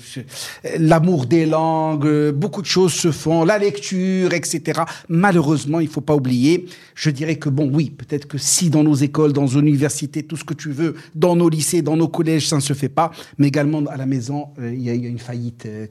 [0.79, 4.81] l'amour des langues, euh, beaucoup de choses se font, la lecture, etc.
[5.07, 8.95] Malheureusement, il faut pas oublier, je dirais que bon, oui, peut-être que si dans nos
[8.95, 12.47] écoles, dans nos universités, tout ce que tu veux, dans nos lycées, dans nos collèges,
[12.47, 15.03] ça ne se fait pas, mais également à la maison, euh, il y, a- il
[15.03, 15.85] y a une faillite euh,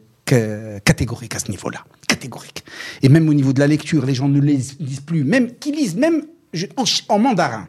[0.85, 1.85] catégorique à ce niveau-là.
[2.09, 2.65] Catégorique.
[3.03, 5.73] Et même au niveau de la lecture, les gens ne lisent, lisent plus, même qui
[5.73, 7.69] lisent même je- en, en mandarin.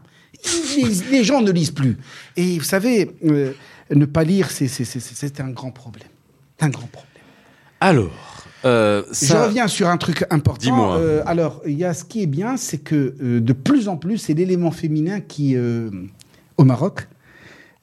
[0.75, 1.97] Lisent- les gens ne lisent plus.
[2.37, 3.53] Et vous savez, euh,
[3.91, 4.67] ne pas lire, c'est-
[5.41, 6.07] un grand problème.
[6.59, 7.07] C'est un grand problème.
[7.79, 8.11] Alors,
[8.65, 10.61] euh, Je reviens sur un truc important.
[10.61, 10.97] Dis-moi.
[10.97, 13.97] Euh, alors, il y a ce qui est bien, c'est que euh, de plus en
[13.97, 15.89] plus, c'est l'élément féminin qui, euh,
[16.57, 17.05] au Maroc, euh,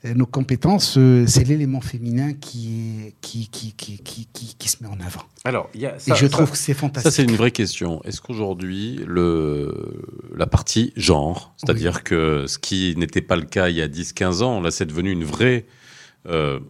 [0.04, 2.68] nos compétences, euh, c'est l'élément féminin qui,
[3.08, 5.22] est, qui, qui, qui, qui, qui, qui se met en avant.
[5.44, 7.12] alors, il y a Et ça- je ça- trouve que c'est Ça, fantastique.
[7.12, 8.00] c'est une vraie question.
[8.04, 9.74] Est-ce qu'aujourd'hui, le,
[10.36, 14.42] la partie genre, c'est-à-dire que ce qui n'était pas le cas il y a 10-15
[14.42, 15.66] ans, là, c'est devenu une vraie,
[16.26, 16.60] euh,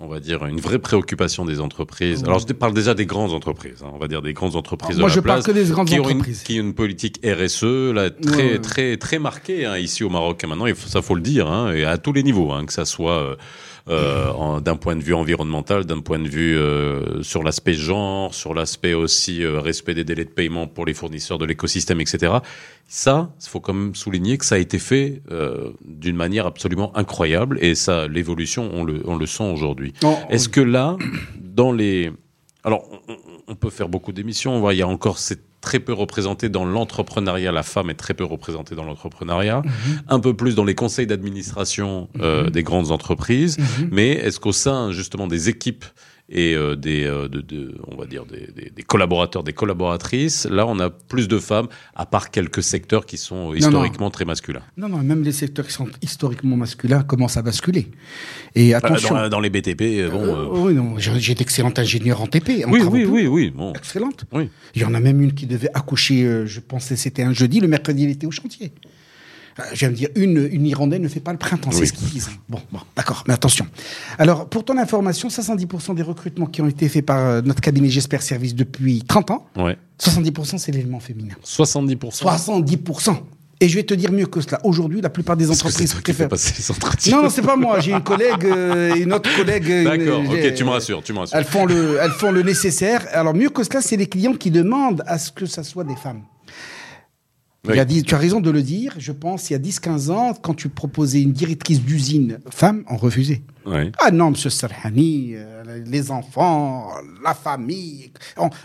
[0.00, 2.24] on va dire, une vraie préoccupation des entreprises.
[2.24, 5.08] Alors, je parle déjà des grandes entreprises, hein, on va dire des grandes entreprises Moi,
[5.08, 6.42] de la je parle place, que des grandes qui ont une, entreprises.
[6.42, 8.58] qui ont une politique RSE là, très, Ouais, ouais.
[8.58, 10.44] très, très marquée hein, ici au Maroc.
[10.44, 12.72] Maintenant, il faut, ça faut le dire, hein, et à tous les niveaux, hein, que
[12.72, 13.36] ça soit euh,
[13.88, 18.54] euh, d'un point de vue environnemental, d'un point de vue euh, sur l'aspect genre, sur
[18.54, 22.34] l'aspect aussi euh, respect des délais de paiement pour les fournisseurs de l'écosystème, etc.
[22.86, 26.96] Ça, il faut quand même souligner que ça a été fait euh, d'une manière absolument
[26.96, 29.94] incroyable, et ça, l'évolution, on le, on le sent aujourd'hui.
[30.04, 30.96] Oh, Est-ce que là,
[31.40, 32.12] dans les...
[32.64, 33.16] Alors, on,
[33.48, 37.52] on- peut faire beaucoup d'émissions, il y a encore, c'est très peu représenté dans l'entrepreneuriat,
[37.52, 39.62] la femme est très peu représentée dans l'entrepreneuriat,
[40.08, 43.56] un peu plus dans les conseils d'administration euh, des grandes entreprises,
[43.90, 45.86] mais est-ce qu'au sein justement des équipes
[46.34, 50.46] et euh, des, euh, de, de- on va dire des, des- des collaborateurs, des collaboratrices,
[50.50, 54.62] là on a plus de femmes, à part quelques secteurs qui sont historiquement très masculins.
[54.78, 57.90] Non, non, même les secteurs qui sont historiquement masculins commencent à basculer.
[58.54, 59.14] Et attention.
[59.14, 60.22] Dans, dans les BTP, euh, bon...
[60.22, 62.64] euh, Euh, oui, non, j'ai d'excellentes ingénieurs en TP.
[62.66, 63.72] en oui, oui, oui, oui, bon.
[63.74, 64.24] Excellente.
[64.32, 64.48] Oui.
[64.74, 67.60] Il y en a même une qui devait accoucher, euh, je pensais c'était un jeudi,
[67.60, 68.72] le mercredi il était au chantier.
[69.58, 71.92] Euh, je vais me dire, une, une Hirondelle ne fait pas le printemps, c'est ce
[71.92, 72.30] qu'ils disent.
[72.48, 73.66] Bon, bon d'accord, mais attention.
[74.18, 77.88] Alors, pour ton information, 70% des recrutements qui ont été faits par euh, notre cabinet
[77.90, 79.76] J'espère Service depuis 30 ans, Ouais.
[80.00, 81.34] 70% c'est l'élément féminin.
[81.44, 82.22] 70%.
[82.22, 83.16] 70%.
[83.60, 84.58] Et je vais te dire mieux que cela.
[84.64, 86.26] Aujourd'hui, la plupart des que entreprises fais préfèrent...
[86.70, 87.78] entretiens Non, non, c'est pas moi.
[87.78, 89.84] J'ai une collègue, euh, une autre collègue.
[89.84, 91.38] D'accord, j'ai- ok, tu me rassures, tu me rassures.
[91.38, 93.06] elles font le, elles font le nécessaire.
[93.12, 95.94] Alors mieux que cela, c'est les clients qui demandent à ce que ça soit des
[95.94, 96.22] femmes.
[97.64, 98.94] Tu as raison de le dire.
[98.98, 102.96] Je pense, il y a 10-15 ans, quand tu proposais une directrice d'usine femme, on
[102.96, 103.42] refusait.
[103.98, 106.90] Ah non, monsieur Serhani, euh, les enfants,
[107.22, 108.12] la famille.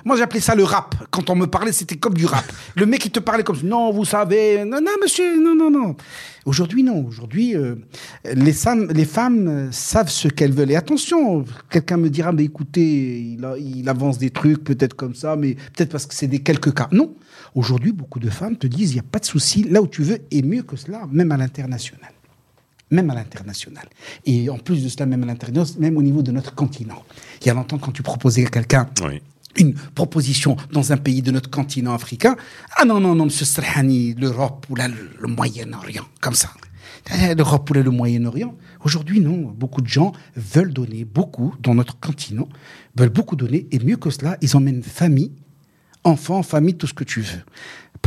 [0.05, 0.95] Moi, j'appelais ça le rap.
[1.11, 2.45] Quand on me parlait, c'était comme du rap.
[2.75, 3.59] Le mec, il te parlait comme.
[3.63, 4.65] Non, vous savez.
[4.65, 5.95] Non, non, monsieur, non, non, non.
[6.45, 7.05] Aujourd'hui, non.
[7.05, 7.75] Aujourd'hui, euh,
[8.33, 10.71] les, femmes, savent ce qu'elles veulent.
[10.71, 15.55] Et attention, quelqu'un me dira, mais écoutez, il avance des trucs, peut-être comme ça, mais
[15.75, 16.87] peut-être parce que c'est des quelques cas.
[16.91, 17.13] Non.
[17.55, 20.03] Aujourd'hui, beaucoup de femmes te disent, il n'y a pas de souci, là où tu
[20.03, 22.11] veux, et mieux que cela, même à l'international
[22.91, 23.85] même à l'international.
[24.25, 27.03] Et en plus de cela, même à l'international, même au niveau de notre continent.
[27.41, 29.21] Il y a longtemps, quand tu proposais à quelqu'un Oui.
[29.57, 32.35] une proposition dans un pays de notre continent africain,
[32.77, 36.49] ah non, non, non, monsieur Strahani, l'Europe ou là, le, Moyen-Orient, comme ça.
[37.13, 38.55] Eh, L'Europe ou le Moyen-Orient.
[38.83, 39.53] Aujourd'hui, non.
[39.57, 42.49] Beaucoup de gens veulent donner, beaucoup, dans notre continent,
[42.97, 45.31] veulent beaucoup donner, et mieux que cela, ils emmènent famille,
[46.03, 47.43] enfants, famille, tout ce que tu veux.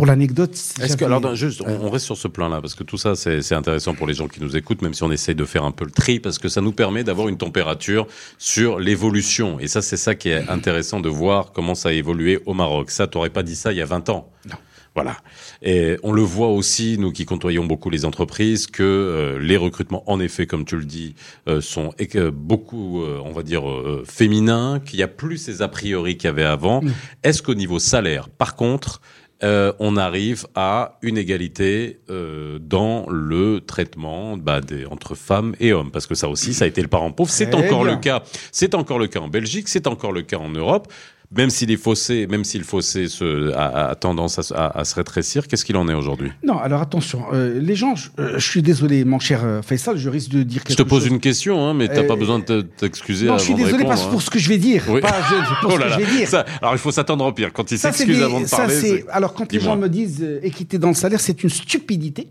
[0.00, 2.96] Pour l'anecdote, Est-ce que, alors, juste, on, on reste sur ce plan-là, parce que tout
[2.96, 5.62] ça, c'est intéressant pour les gens qui nous écoutent, même si on essaye de faire
[5.62, 8.06] un peu le tri, parce que ça nous permet d'avoir une température
[8.38, 9.60] sur l'évolution.
[9.60, 12.90] Et ça, c'est ça qui est intéressant de voir comment ça a évolué au Maroc.
[12.90, 14.30] Ça, t'aurais pas dit ça il y a 20 ans.
[14.48, 14.56] Non.
[14.94, 15.18] Voilà.
[15.62, 20.02] Et on le voit aussi, nous qui côtoyons beaucoup les entreprises, que euh, les recrutements,
[20.10, 21.14] en effet, comme tu le dis,
[21.48, 25.62] euh, sont que beaucoup, euh, on va dire, euh, féminins, qu'il y a plus ces
[25.62, 26.80] a priori qu'il y avait avant.
[27.22, 29.00] Est-ce qu'au niveau salaire, par contre,
[29.42, 35.72] euh, on arrive à une égalité euh, dans le traitement bah, des, entre femmes et
[35.72, 37.30] hommes Parce que ça aussi, ça a été le parent pauvre.
[37.30, 37.94] C'est Très encore bien.
[37.94, 38.22] le cas.
[38.52, 39.68] C'est encore le cas en Belgique.
[39.68, 40.92] C'est encore le cas en Europe.
[41.36, 44.66] Même s'il est faussé, même si le fossé se, a, a tendance à, se- à-
[44.78, 46.32] à se rétrécir, qu'est-ce qu'il en est aujourd'hui?
[46.42, 49.96] Non, alors attention, euh, les gens, je, euh, je suis désolé, mon cher euh, Faisal,
[49.96, 51.12] je risque de dire Je quelque te pose chose.
[51.12, 53.52] une question, hein, mais t'as Euh, pas besoin de te- t'excuser Non, avant je suis
[53.54, 54.10] de désolé répondre, parce hein.
[54.10, 55.00] pour ce que je vais dire, Oui.
[55.00, 56.28] pas je, pour Oh ce là que là, je vais dire.
[56.28, 57.52] ça- alors il faut s'attendre au pire.
[57.52, 59.60] Quand il Ça, c'est s'excuse des- avant de ça, parler, c'est- c'est- Alors, quand les
[59.60, 62.28] gens me disent euh, équité dans le salaire, c'est une stupidité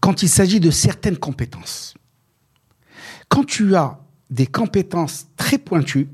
[0.00, 1.94] quand il s'agit de certaines compétences.
[3.28, 3.98] Quand tu as
[4.30, 6.08] des compétences très pointues,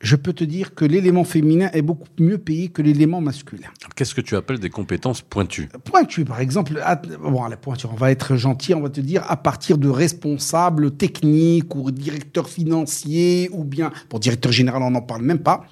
[0.00, 3.68] je peux te dire que l'élément féminin est beaucoup mieux payé que l'élément masculin.
[3.94, 5.68] Qu'est-ce que tu appelles des compétences pointues?
[5.84, 9.22] Pointu, par exemple, à- bon, la pointure, on va être gentil, on va te dire
[9.28, 15.02] à partir de responsables techniques ou directeurs financiers ou bien, pour directeur général, on n'en
[15.02, 15.64] parle même pas.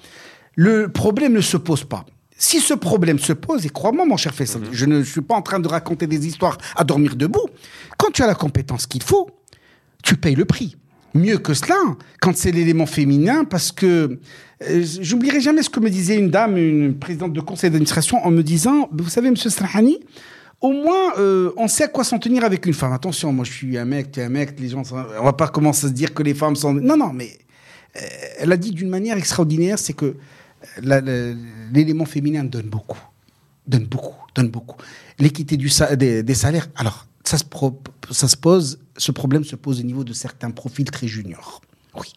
[0.55, 2.05] Le problème ne se pose pas.
[2.37, 5.41] Si ce problème se pose, et crois-moi, mon cher Faisal, je ne suis pas en
[5.41, 7.47] train de raconter des histoires à dormir debout.
[7.97, 9.29] Quand tu as la compétence qu'il faut,
[10.03, 10.77] tu payes le prix.
[11.13, 11.75] Mieux que cela,
[12.21, 14.19] quand c'est l'élément féminin, parce que
[14.61, 18.31] euh, j'oublierai jamais ce que me disait une dame, une présidente de conseil d'administration, en
[18.31, 19.99] me disant, vous savez, Monsieur Strahani,
[20.61, 22.91] au moins, euh, on sait à quoi s'en tenir avec une femme.
[22.91, 25.47] Attention, moi, je suis un mec, tu es un mec, les gens, on va pas
[25.47, 26.73] commencer à se dire que les femmes sont.
[26.73, 27.37] Non, non, mais
[27.95, 28.01] euh,
[28.39, 30.15] elle a dit d'une manière extraordinaire, c'est que
[30.85, 31.35] euh,
[31.71, 32.99] l'élément féminin donne beaucoup,
[33.67, 34.75] donne beaucoup, donne beaucoup.
[35.17, 39.83] L'équité des salaires, alors ça se, pro- ça se pose, ce problème se pose au
[39.83, 41.61] niveau de certains profils très juniors.
[41.95, 42.07] Oui.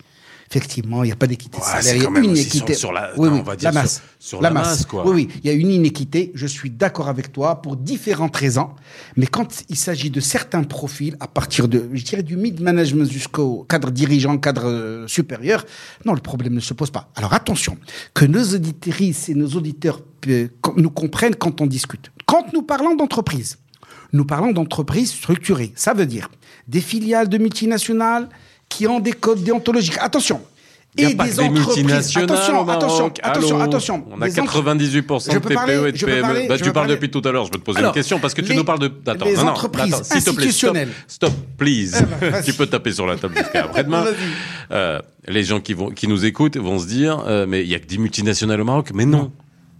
[0.50, 1.94] Effectivement, il n'y a pas d'équité de Ouais, salaire.
[1.96, 4.02] Il y a une aussi sur- la- oui, non, oui, on va dire la masse.
[4.18, 5.06] sur- sur la masse, quoi.
[5.06, 5.40] Oui, oui.
[5.42, 6.30] Il y a une inéquité.
[6.34, 8.68] Je suis d'accord avec toi pour différentes raisons.
[9.16, 13.64] Mais quand il s'agit de certains profils, à partir de, je dirais, du mid-management jusqu'au
[13.68, 15.64] cadre dirigeant, cadre euh, supérieur,
[16.04, 17.08] non, le problème ne se pose pas.
[17.16, 17.78] Alors attention,
[18.12, 22.10] que nos auditrices et nos auditeurs euh, nous comprennent quand on discute.
[22.26, 23.56] Quand nous parlons d'entreprise,
[24.12, 25.72] nous parlons d'entreprises structurées.
[25.74, 26.28] Ça veut dire
[26.68, 28.28] des filiales de multinationales
[28.68, 29.98] qui ont des codes déontologiques.
[30.00, 30.40] Attention.
[30.94, 34.04] Il a pas que des multinationales attention, attention, attention, attention.
[34.10, 36.20] On a Des entre- 98% Je de TPE parler- et de PME.
[36.20, 37.46] parler- Bah, tu parles depuis tout à l'heure.
[37.46, 38.92] Je peux te poser une question parce que tu nous parles de.
[39.06, 40.52] Attends, non, non, entreprises s'il te plaît,
[41.08, 42.04] stop, please.
[42.20, 44.04] Eh ben, tu peux taper sur la table jusqu'à après-demain.
[44.70, 47.74] Euh, les gens qui, vont, qui nous écoutent vont se dire euh, mais il y
[47.74, 48.90] a que 10 multinationales au Maroc.
[48.92, 49.32] Mais non.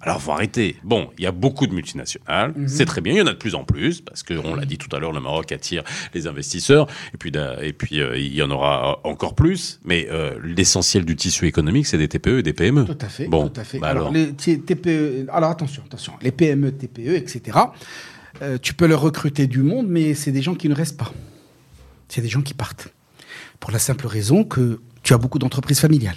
[0.05, 0.77] Alors, faut arrêter.
[0.83, 2.53] Bon, il y a beaucoup de multinationales.
[2.57, 2.69] Mhm.
[2.69, 3.13] C'est très bien.
[3.13, 4.99] Il y en a de plus en plus parce que on l'a dit tout à
[4.99, 6.89] l'heure, le Maroc attire les investisseurs.
[7.15, 9.79] Et puis, et puis, euh, il y en aura encore plus.
[9.85, 12.85] Mais euh, l'essentiel du tissu économique, c'est des TPE et des PME.
[12.85, 13.29] Tout à fait.
[13.29, 13.79] Bon, tout à fait.
[13.79, 14.35] bah alors, alors.
[14.45, 17.59] les TPE, alors attention, attention, les PME, TPE, etc.
[18.43, 21.13] euh, tu peux leur recruter du monde, mais c'est des gens qui ne restent pas.
[22.09, 22.89] C'est des gens qui partent.
[23.61, 26.17] Pour la simple raison que tu as beaucoup d'entreprises familiales.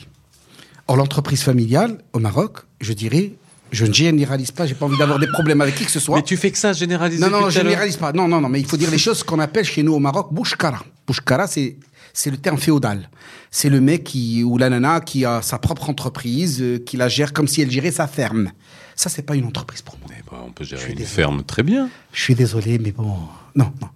[0.88, 3.34] Or, l'entreprise familiale au Maroc, je dirais,
[3.72, 6.18] je ne généralise pas, j'ai pas envie d'avoir des problèmes avec qui que ce soit.
[6.18, 8.14] Mais tu fais que ça, généraliser Non, non, depuis je généralise pas.
[8.14, 10.34] Non, non, non, mais il faut dire les choses qu'on appelle chez nous au Maroc
[10.34, 10.84] bouchkara.
[11.08, 11.78] Bouchkara, c'est
[12.14, 13.10] c'est le terme féodal.
[13.52, 17.10] C'est le mec qui ou la nana qui a sa propre entreprise, euh, qui la
[17.10, 18.52] gère comme si elle gérait sa ferme.
[18.96, 20.10] Ça, c'est pas une entreprise pour moi.
[20.18, 21.06] Eh ben, on peut gérer une désolé.
[21.06, 21.90] ferme très bien.
[22.14, 23.18] Je suis désolé, mais bon,
[23.56, 23.90] non, non.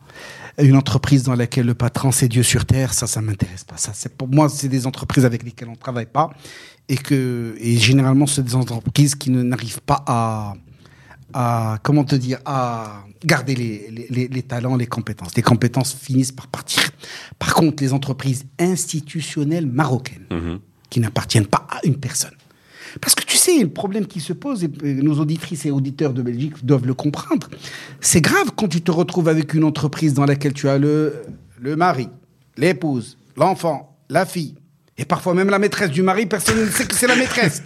[0.61, 3.77] Une entreprise dans laquelle le patron c'est Dieu sur terre, ça, ça m'intéresse pas.
[3.77, 6.31] Ça, c'est pour moi, c'est des entreprises avec lesquelles on travaille pas
[6.89, 10.55] et que et généralement c'est des entreprises qui ne n'arrivent pas à
[11.31, 15.35] à comment te dire à garder les, les, les- les talents, les compétences.
[15.35, 16.81] Les compétences finissent par partir.
[17.37, 20.59] Par contre, les entreprises institutionnelles marocaines Mhm.
[20.89, 22.33] qui n'appartiennent pas à une personne.
[22.99, 26.23] Parce que tu sais, le problème qui se pose, et nos auditrices et auditeurs de
[26.23, 27.47] Belgique doivent le comprendre,
[28.01, 31.13] c'est grave quand tu te retrouves avec une entreprise dans laquelle tu as le,
[31.61, 32.09] le mari,
[32.57, 34.55] l'épouse, l'enfant, la fille,
[34.99, 37.63] et parfois même la maîtresse du mari, personne ne sait que c'est la maîtresse.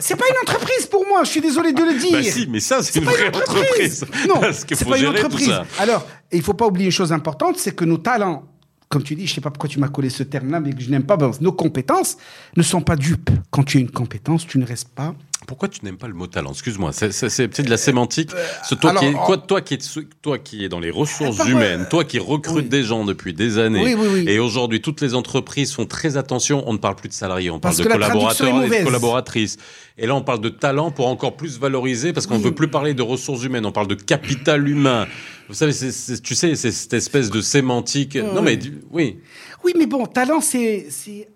[0.00, 2.12] C'est pas une entreprise pour moi, je suis désolé de le dire.
[2.12, 4.06] Bah si, mais ça, c'est une pas vraie entreprise.
[4.26, 5.52] Non, c'est pas une entreprise.
[5.78, 8.44] Alors, il faut pas oublier une chose importante, c'est que nos talents,
[8.88, 10.88] comme tu dis, je sais pas pourquoi tu m'as collé ce terme-là, mais que je
[10.88, 12.16] n'aime pas, ben, nos compétences
[12.56, 13.30] ne sont pas dupes.
[13.50, 15.14] Quand tu as une compétence, tu ne restes pas.
[15.46, 16.50] Pourquoi tu n'aimes pas le mot talent?
[16.52, 18.30] Excuse-moi, c'est c'est- c'est peut-être de la sémantique.
[18.30, 19.78] Toi, Euh, alors, qui es, en- quoi, toi, qui es,
[20.22, 22.68] toi qui es dans les ressources humaines, euh, toi qui recrutes oui.
[22.68, 24.24] des gens depuis des années, Oui, oui, oui.
[24.28, 27.58] et aujourd'hui toutes les entreprises font très attention, on ne parle plus de salariés, on
[27.60, 29.56] parle de collaborateurs est et de collaboratrices.
[29.98, 32.68] Et là, on parle de talent pour encore plus valoriser, parce qu'on ne veut plus
[32.68, 35.06] parler de ressources humaines, on parle de capital humain.
[35.48, 38.16] Vous savez, c'est- c'est- tu sais, c'est cette espèce de sémantique.
[38.16, 38.58] non, mais
[38.90, 39.18] oui.
[39.64, 40.88] Oui, mais bon, talent, c'est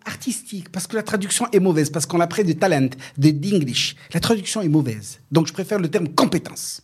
[0.04, 3.96] artistique, parce que la traduction est mauvaise, parce qu'on l'a pris de talent, de d'English.
[4.12, 5.20] La traduction est mauvaise.
[5.30, 6.82] Donc, je préfère le terme compétence.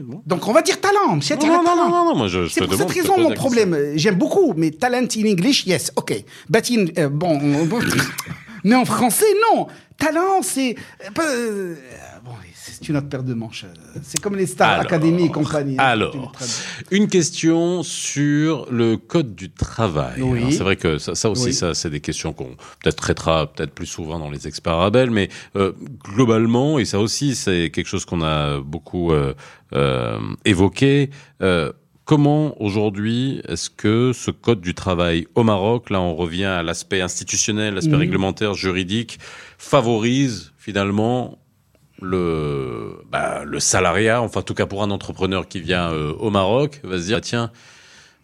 [0.00, 0.22] Bon.
[0.26, 1.36] Donc, on va dire talent, monsieur.
[1.36, 2.88] Non, non, non, non, non, non, moi je, je C'est pour demande.
[2.90, 3.76] cette raison mon problème.
[3.96, 6.24] J'aime beaucoup, mais talent in English, yes, ok.
[6.48, 7.78] But in, euh, bon, bon,
[8.64, 9.66] Mais en français, non.
[9.96, 10.76] Talent, c'est.
[11.18, 11.74] euh, euh,
[12.24, 13.64] bon, c'est une autre paire de manches.
[14.02, 15.74] C'est comme les Star Alors, Academy et compagnie.
[15.78, 15.82] hein.
[15.84, 16.32] Alors,
[16.92, 20.22] une question sur le code du travail.
[20.22, 20.52] Oui.
[20.52, 21.52] C'est vrai que ça, ça aussi, Oui.
[21.54, 25.28] ça, c'est des questions qu'on peut-être traitera peut-être plus souvent dans les experts Arabelle, mais
[25.56, 25.72] euh,
[26.04, 29.34] globalement, et ça aussi, c'est quelque chose qu'on a beaucoup euh,
[29.74, 31.10] euh, évoqué.
[32.12, 37.02] Comment aujourd'hui est-ce que ce code du travail au Maroc, là on revient à l'aspect
[37.02, 37.98] institutionnel, l'aspect Mhm.
[37.98, 39.18] réglementaire, juridique,
[39.58, 41.36] favorise finalement
[42.00, 46.30] le, bah, le salariat, enfin en tout cas pour un entrepreneur qui vient euh, au
[46.30, 47.50] Maroc, va se dire ah, tiens,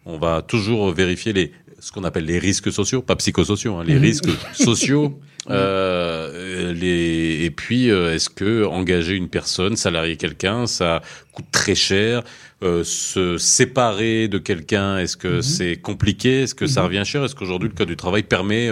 [0.07, 3.97] on va toujours vérifier les ce qu'on appelle les risques sociaux, pas psychosociaux, hein, les
[3.97, 4.01] Mhm.
[4.01, 5.19] risques sociaux.
[5.49, 11.01] Euh, les, et puis, euh, est-ce que engager une personne, salarier quelqu'un, ça
[11.33, 12.23] coûte très cher
[12.63, 15.41] euh, Se séparer de quelqu'un, est-ce que Mhm.
[15.41, 18.69] c'est compliqué Est-ce que ça revient cher Est-ce qu'aujourd'hui le code du travail permet,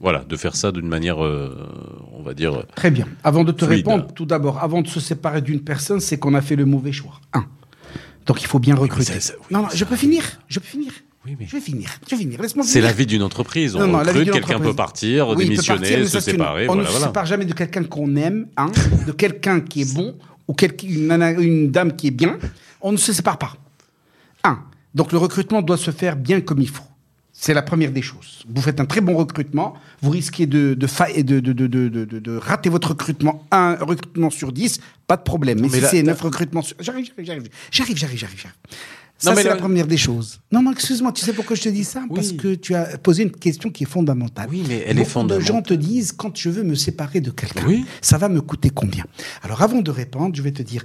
[0.00, 3.06] voilà, de faire ça d'une manière, on va dire, Très bien.
[3.24, 3.78] Avant de te Fluide.
[3.86, 6.92] répondre, tout d'abord, avant de se séparer d'une personne, c'est qu'on a fait le mauvais
[6.92, 7.20] choix.
[7.32, 7.44] Un.
[8.26, 9.12] Donc il faut bien recruter.
[9.14, 10.22] ça- ça- oui, non, non, je peux finir.
[10.48, 10.92] Je peux finir.
[11.26, 11.88] Oui, mais- Je vais finir.
[12.08, 12.40] Je vais finir.
[12.42, 13.74] Laisse-moi C'est la vie d'une entreprise.
[13.76, 16.68] On Non, recrute, quelqu'un peut partir, Oui, il peut démissionner, partir, se séparer.
[16.68, 18.70] On voilà, ne se sépare jamais de quelqu'un qu'on aime, hein,
[19.06, 20.16] de quelqu'un qui est bon
[20.48, 22.38] ou une, nana- une dame qui est bien.
[22.82, 23.54] On ne se sépare pas.
[24.44, 24.58] Un.
[24.94, 26.84] Donc le recrutement doit se faire bien comme il faut.
[27.32, 28.44] C'est la première des choses.
[28.48, 31.08] Vous faites un très bon recrutement, vous risquez de, fa-
[32.40, 33.44] rater votre recrutement.
[33.50, 35.58] Un recrutement sur 10, pas de problème.
[35.60, 36.76] Mais, mais si là- c'est neuf recrutements sur...
[36.78, 37.48] J'arrive, j'arrive, j'arrive.
[37.72, 38.38] J'arrive, j'arrive, j'arrive.
[38.38, 38.56] j'arrive.
[39.24, 40.40] Ça, c'est la première des choses.
[40.52, 42.00] Non, non, excuse-moi, tu sais pourquoi je te dis ça?
[42.08, 42.14] Oui.
[42.14, 44.48] Parce que tu as posé une question qui est fondamentale.
[44.50, 45.62] Oui, mais elle est Beaucoup de gens fondamentale.
[45.62, 47.84] te disent, quand je veux me séparer de quelqu'un, Oui.
[48.00, 49.04] ça va me coûter combien?
[49.42, 50.82] Alors, avant de répondre, je vais te dire,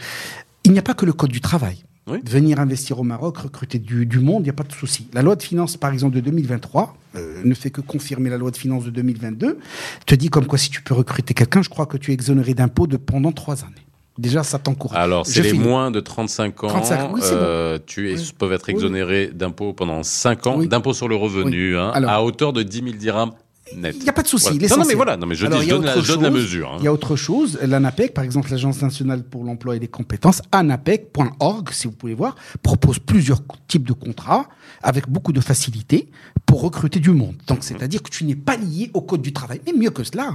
[0.64, 1.84] il n'y a pas que le code du travail.
[2.08, 2.18] Oui.
[2.26, 5.08] Venir investir au Maroc, recruter du, du monde, il n'y a pas de souci.
[5.14, 8.50] La loi de finances, par exemple, de 2023, euh, ne fait que confirmer la loi
[8.50, 9.60] de finances de 2022,
[10.08, 12.56] te dit comme quoi si tu peux recruter quelqu'un, je crois que tu es exonéré
[12.56, 13.86] d'impôts de, pendant trois années.
[14.20, 14.98] Déjà, ça t'encourage.
[15.02, 15.64] Alors, c'est les finis.
[15.64, 16.68] moins de 35 ans.
[16.68, 17.28] 35, oui, bon.
[17.32, 18.32] euh, tu es, Oui.
[18.38, 18.74] peuvent être Oui.
[18.74, 20.68] exonérés d'impôts pendant 5 ans, Oui.
[20.68, 23.32] d'impôts sur le revenu, hein, Alors- à hauteur de 10 000 dirhams
[23.78, 23.96] net.
[23.98, 24.50] Il n'y a pas de souci.
[24.58, 24.68] Voilà.
[24.76, 26.70] Non, non, mais voilà, non, mais je, Alors, dis, donne, la, donne mesure.
[26.74, 26.78] hein.
[26.80, 27.58] Il y a autre chose.
[27.62, 32.36] L'ANAPEC, par exemple, l'Agence nationale pour l'emploi et les compétences, anapec.org, si vous pouvez voir,
[32.64, 34.48] propose plusieurs types de contrats
[34.82, 36.10] avec beaucoup de facilité
[36.46, 37.36] pour recruter du monde.
[37.48, 39.62] Donc, c'est-à-dire que tu n'es pas lié au code du travail.
[39.66, 40.32] Mais mieux que cela,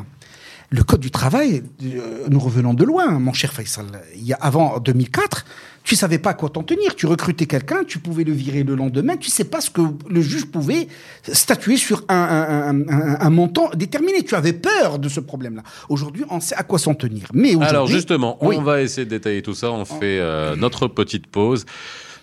[0.75, 3.87] le code du travail, euh, nous revenons de loin, mon cher Faisal.
[4.17, 5.45] Il y a, avant 2004,
[5.85, 6.97] tu savais pas à quoi t'en tenir.
[6.97, 9.17] Tu recrutais quelqu'un, tu pouvais le virer le lendemain.
[9.17, 10.89] Tu sais pas ce que le juge pouvait
[11.31, 14.23] statuer sur un, un- un- un- un montant déterminé.
[14.25, 15.63] Tu avais peur de ce problème-là.
[15.89, 17.29] Aujourd'hui, on sait à quoi s'en tenir.
[17.35, 18.57] Mais Alors, justement, oui.
[18.59, 19.71] on va essayer de détailler tout ça.
[19.71, 21.67] On fait euh, notre petite pause.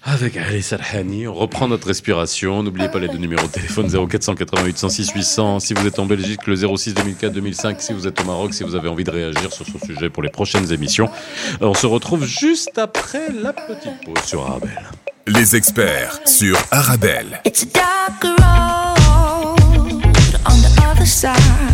[0.04, 2.64] Avec Ali Salhani, on reprend notre respiration.
[2.64, 5.60] N'oubliez pas les deux numéros de téléphone 0488 106 800.
[5.60, 7.80] Si vous êtes en Belgique, le 06 2004 2005.
[7.80, 10.24] Si vous êtes au Maroc, si vous avez envie de réagir sur ce sujet pour
[10.24, 11.08] les prochaines émissions.
[11.60, 14.90] On se retrouve juste après la petite pause sur Arabelle.
[15.28, 17.40] Les experts sur Arabelle.
[17.46, 19.60] It's a dark road
[20.48, 21.71] on the other side.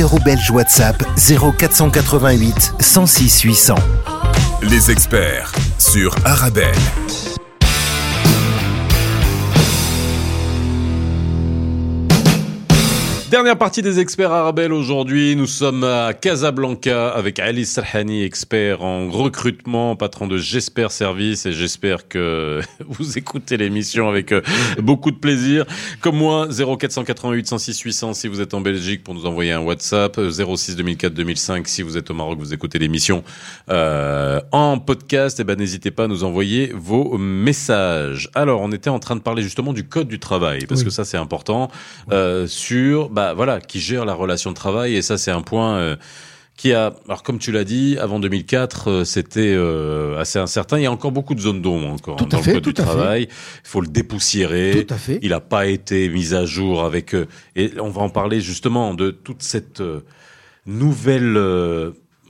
[0.00, 3.74] Numéro belge WhatsApp 0488 106 800.
[4.62, 6.72] Les experts sur Arabelle.
[13.30, 15.36] Dernière partie des experts Arabelle aujourd'hui.
[15.36, 21.52] Nous sommes à Casablanca avec Ali Salhani, expert en recrutement, patron de J'espère Service et
[21.52, 24.40] j'espère que vous écoutez l'émission avec euh,
[24.82, 25.64] beaucoup de plaisir.
[26.00, 30.18] Comme moi, 0488 106 800 si vous êtes en Belgique pour nous envoyer un WhatsApp,
[30.18, 33.22] euh, 06 2004 2005 si vous êtes au Maroc, vous écoutez l'émission
[33.70, 35.38] euh, en podcast.
[35.38, 38.28] Et ben n'hésitez pas à nous envoyer vos messages.
[38.34, 40.86] Alors, on était en train de parler justement du code du travail parce Oui.
[40.86, 41.70] que ça c'est important
[42.10, 45.76] euh, sur bah voilà qui gère la relation de travail et ça c'est un point
[45.76, 45.96] euh,
[46.56, 50.82] qui a alors comme tu l'as dit avant 2004 euh, c'était euh, assez incertain il
[50.82, 52.64] y a encore beaucoup de zones d'ombre encore Tout hein, à dans fait, le code
[52.64, 52.90] tout du à fait.
[52.90, 55.18] travail il faut le dépoussiérer Tout à fait.
[55.22, 57.14] il n'a pas été mis à jour avec
[57.56, 59.82] et on va en parler justement de toute cette
[60.66, 61.38] nouvelle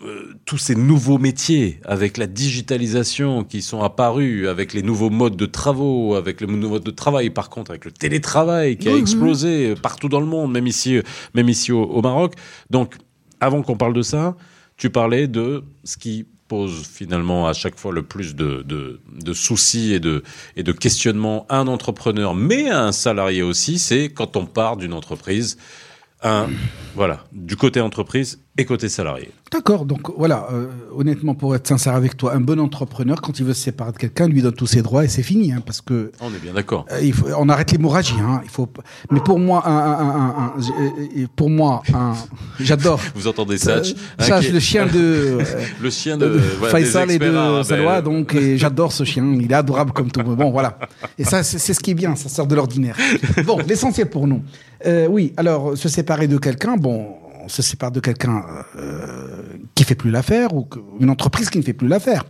[0.03, 5.11] euh, euh, tous ces nouveaux métiers avec la digitalisation qui sont apparus, avec les nouveaux
[5.11, 8.89] modes de travaux, avec les nouveaux modes de travail, par contre, avec le télétravail qui
[8.89, 11.03] a explosé partout dans le monde, même ici, euh,
[11.35, 12.35] même ici au, au Maroc.
[12.71, 12.97] Donc,
[13.41, 14.37] avant qu'on parle de ça,
[14.77, 19.33] tu parlais de ce qui pose finalement à chaque fois le plus de, de, de
[19.33, 20.25] soucis et de,
[20.57, 24.77] et de questionnements à un entrepreneur, mais à un salarié aussi, c'est quand on part
[24.77, 25.59] d'une entreprise,
[26.23, 26.49] un,
[26.97, 29.31] voilà, du côté entreprise et côté salarié.
[29.53, 33.45] D'accord, donc voilà, euh, honnêtement, pour être sincère avec toi, un bon entrepreneur, quand il
[33.47, 35.81] veut se séparer de quelqu'un, lui donne tous ses droits et c'est fini, hein, parce
[35.81, 36.85] que On est bien d'accord.
[36.93, 38.17] euh, il faut, on arrête l'hémorragie.
[38.21, 38.69] Hein, il faut,
[39.11, 42.13] mais pour moi, un, un- un- un- euh, pour moi, un,
[42.61, 43.01] j'adore.
[43.15, 45.39] Vous entendez Satch Euh, hein, Satch, le chien de,
[45.83, 47.63] le chien de, de voilà, des Faisal et de.
[47.63, 50.23] Salwa, donc j'adore ce chien, il est adorable comme tout.
[50.23, 50.79] Bon, voilà.
[51.19, 52.97] Et ça, c'est c'est ce qui est bien, ça sort de l'ordinaire.
[53.47, 54.43] Bon, l'essentiel pour nous.
[54.87, 57.07] Euh, oui, alors se séparer de quelqu'un, bon,
[57.45, 58.45] on se sépare de quelqu'un
[58.77, 59.43] euh,
[59.75, 60.69] qui fait plus l'affaire ou
[61.01, 62.25] une entreprise qui ne fait plus l'affaire.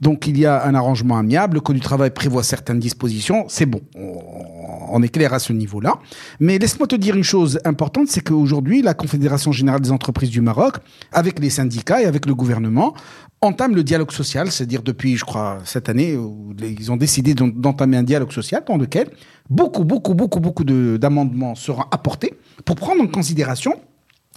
[0.00, 3.66] Donc il y a un arrangement amiable, le code du travail prévoit certaines dispositions, c'est
[3.66, 5.94] bon, on, est clair à ce niveau-là.
[6.40, 10.40] Mais laisse-moi te dire une chose importante, c'est qu'aujourd'hui, la Confédération générale des entreprises du
[10.40, 10.76] Maroc,
[11.12, 12.94] avec les syndicats et avec le gouvernement,
[13.40, 17.48] entame le dialogue social, c'est-à-dire depuis, je crois, cette année, où ils ont décidé d'en-
[17.48, 19.08] d'entamer un dialogue social dans lequel
[19.50, 22.34] beaucoup, beaucoup, beaucoup, beaucoup de- d'amendements seront apportés
[22.64, 23.74] pour prendre en considération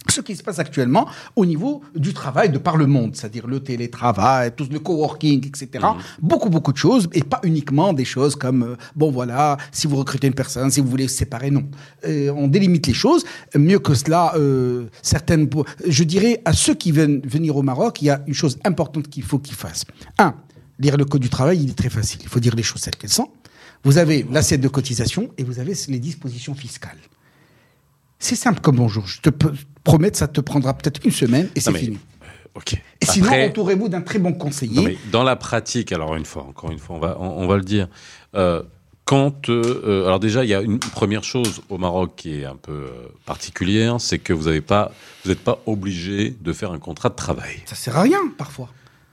[0.08, 3.60] ce qui se passe actuellement au niveau du travail de par le monde, c'est-à-dire le
[3.60, 5.84] télétravail, tout le coworking, etc.
[6.22, 9.96] Beaucoup, beaucoup de choses, et pas uniquement des choses comme, euh, bon voilà, si vous
[9.96, 11.64] recrutez une personne, si vous voulez se séparer, non.
[12.06, 13.24] Euh, on délimite les choses.
[13.56, 15.48] Mieux que cela, euh, certaines...
[15.86, 19.08] Je dirais à ceux qui viennent venir au Maroc, il y a une chose importante
[19.08, 19.84] qu'il faut qu'ils fassent.
[20.18, 20.34] Un,
[20.78, 22.20] lire le code du travail, il est très facile.
[22.22, 23.28] Il faut dire les choses telles qu'elles sont.
[23.84, 26.98] Vous avez l'assiette de cotisation et vous avez les dispositions fiscales.
[28.18, 29.06] C'est simple comme bonjour.
[29.06, 29.30] Je te
[29.84, 31.98] promets que ça te prendra peut-être une semaine et c'est mais- fini.
[32.54, 32.74] Ok.
[33.00, 34.74] Et sinon, entourez-vous d'un très bon conseiller.
[34.74, 37.46] Non, mais dans la pratique, alors une fois, encore une fois, on va, on, on
[37.46, 37.88] va le dire.
[38.34, 38.62] Euh,
[39.04, 42.56] quand, euh, alors déjà, il y a une première chose au Maroc qui est un
[42.56, 42.90] peu euh,
[43.26, 44.90] particulière, c'est que vous n'avez pas,
[45.24, 48.68] vous n'êtes pas obligé de faire un contrat de travail, Ça sert à rien, parfois.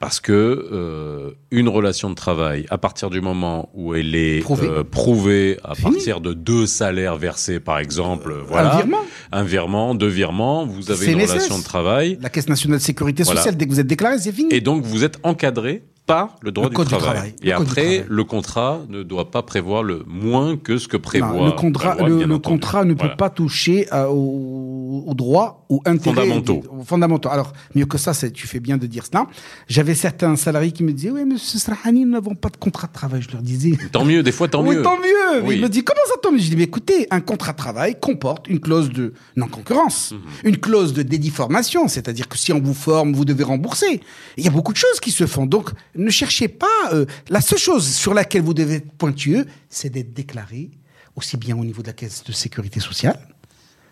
[0.05, 4.67] Parce que euh, une relation de travail, à partir du moment où elle est Prouvée.
[4.67, 5.93] euh, prouvée, à Fini.
[5.93, 8.97] partir de deux salaires versés, par exemple, voilà, Un virement.
[9.31, 13.23] un virement, deux virements, vous avez une relation de travail, La Caisse nationale de sécurité
[13.23, 13.39] Voilà.
[13.41, 14.53] sociale, dès que vous êtes déclaré, c'est fini.
[14.53, 17.33] et donc vous êtes encadré par le droit Le code du du travail.
[17.41, 21.29] Et Le après, le contrat ne doit pas prévoir le moins que ce que prévoit
[21.33, 23.15] Non, le contrat, le, contrat ne peut Voilà.
[23.15, 26.61] pas toucher à- aux, aux droits ou intérêts Fondamentaux.
[26.79, 27.29] aux fondamentaux.
[27.29, 29.25] Alors mieux que ça, tu fais bien de dire cela.
[29.67, 32.93] J'avais certains salariés qui me disaient oui, monsieur Srahani, nous n'avons pas de contrat de
[32.93, 33.21] travail.
[33.23, 34.81] Je leur disais Tant mieux, des fois tant oui, mieux.
[34.83, 35.41] tant mieux.
[35.43, 35.55] Oui.
[35.55, 36.37] Il me dit comment ça tant mieux?
[36.39, 40.19] Je dis mais écoutez, un contrat de travail comporte une clause de non concurrence, Mhm.
[40.51, 44.01] une clause de dédiformation, c'est-à-dire que si on vous forme, vous devez rembourser.
[44.37, 45.45] Il y a beaucoup de choses qui se font.
[45.47, 46.67] Donc ne cherchez pas.
[46.93, 50.71] euh, la seule chose sur laquelle vous devez être pointueux, c'est d'être déclaré
[51.15, 53.17] aussi bien au niveau de la caisse de sécurité sociale.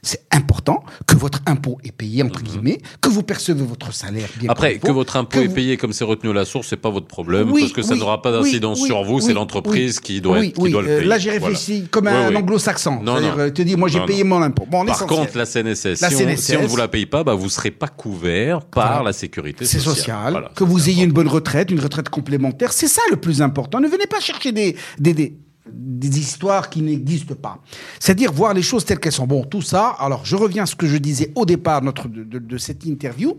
[0.04, 4.47] C'est important que votre impôt est payé, entre guillemets, que vous percevez votre salaire bien
[4.47, 4.51] Mhm.
[4.51, 6.68] Après, comme que votre impôt que est vous- payé comme c'est retenu à la source,
[6.70, 9.22] c'est pas votre problème, Oui, parce que ça oui, n'aura pas d'incidence oui, sur vous,
[9.22, 11.08] c'est l'entreprise qui doit, être, qui doit le euh, payer.
[11.10, 12.99] Là, j'ai réfléchi comme Oui, un anglo-saxon.
[13.01, 13.43] Non, C'est-à-dire, non.
[13.43, 14.38] euh, te dis, moi, j'ai payé non.
[14.39, 14.66] mon impôt.
[14.70, 17.34] Bon, Par contre, la CNSS, La CNSS, si on ne vous la paye pas, bah,
[17.34, 19.04] vous serez pas couvert par Voilà.
[19.06, 19.95] la sécurité sociale.
[19.95, 23.41] social, Voilà, que vous ayez une bonne retraite, une retraite complémentaire, c'est ça le plus
[23.41, 23.80] important.
[23.80, 25.34] Ne venez pas chercher des, des, des,
[25.72, 27.59] des histoires qui n'existent pas.
[27.99, 29.28] C'est-à-dire voir les choses telles qu'elles sont.
[29.28, 32.57] Bon, tout ça, alors je reviens à ce que je disais au départ de- de
[32.57, 33.38] cette interview,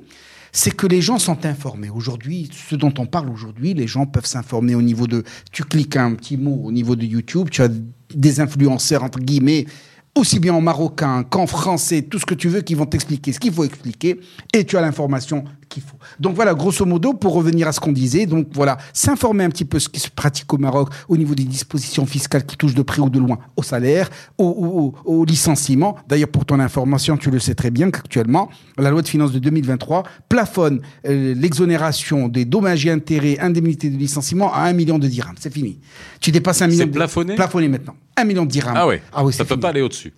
[0.52, 1.90] c'est que les gens sont informés.
[1.90, 5.24] Aujourd'hui, ce dont on parle aujourd'hui, les gens peuvent s'informer au niveau de...
[5.52, 7.68] Tu cliques un petit mot au niveau de YouTube, tu as
[8.14, 9.66] des influenceurs, entre guillemets,
[10.14, 13.40] aussi bien en marocain qu'en français, tout ce que tu veux, qui vont t'expliquer ce
[13.40, 14.20] qu'il faut expliquer,
[14.52, 15.42] et tu as l'information
[15.74, 15.96] qu'il faut.
[16.20, 19.64] Donc voilà, grosso modo, pour revenir à ce qu'on disait, donc voilà, s'informer un petit
[19.64, 22.82] peu ce qui se pratique au Maroc au niveau des dispositions fiscales qui touchent de
[22.82, 24.08] près ou de loin au salaire,
[24.38, 25.96] au, au- licenciement.
[26.08, 28.48] D'ailleurs, pour ton information, tu le sais très bien qu'actuellement,
[28.78, 33.96] la loi de finances de 2023 plafonne euh, l'exonération des dommages et intérêts, indemnités de
[33.96, 35.34] licenciement à 1 million de dirhams.
[35.38, 35.78] C'est fini.
[36.20, 37.34] Tu dépasses un million C'est de plafonné?
[37.34, 37.94] Plafonné maintenant.
[38.16, 38.74] 1 million de dirhams.
[38.76, 39.60] Ah ouais, Ah oui, ça c'est peut fini.
[39.62, 40.12] pas aller au-dessus.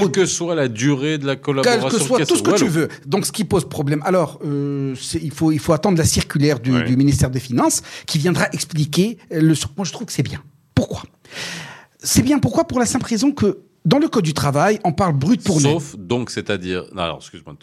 [0.00, 1.88] Quelle que soit la durée de la collaboration.
[1.88, 2.88] Quel que soit tout ce que tu veux.
[3.06, 4.02] Donc, ce qui pose problème.
[4.04, 6.84] Alors, euh, il faut il faut attendre la circulaire du, Ouais.
[6.84, 9.54] du ministère des Finances qui viendra expliquer euh, le.
[9.76, 10.42] Moi, je trouve que c'est bien.
[10.74, 11.02] Pourquoi?
[12.02, 12.38] C'est bien.
[12.38, 12.64] Pourquoi?
[12.64, 15.72] Pour la simple raison que dans le code du travail, on parle brut pour net.
[15.72, 17.54] Sauf, donc, c'est-à-dire, non, alors, excuse-moi,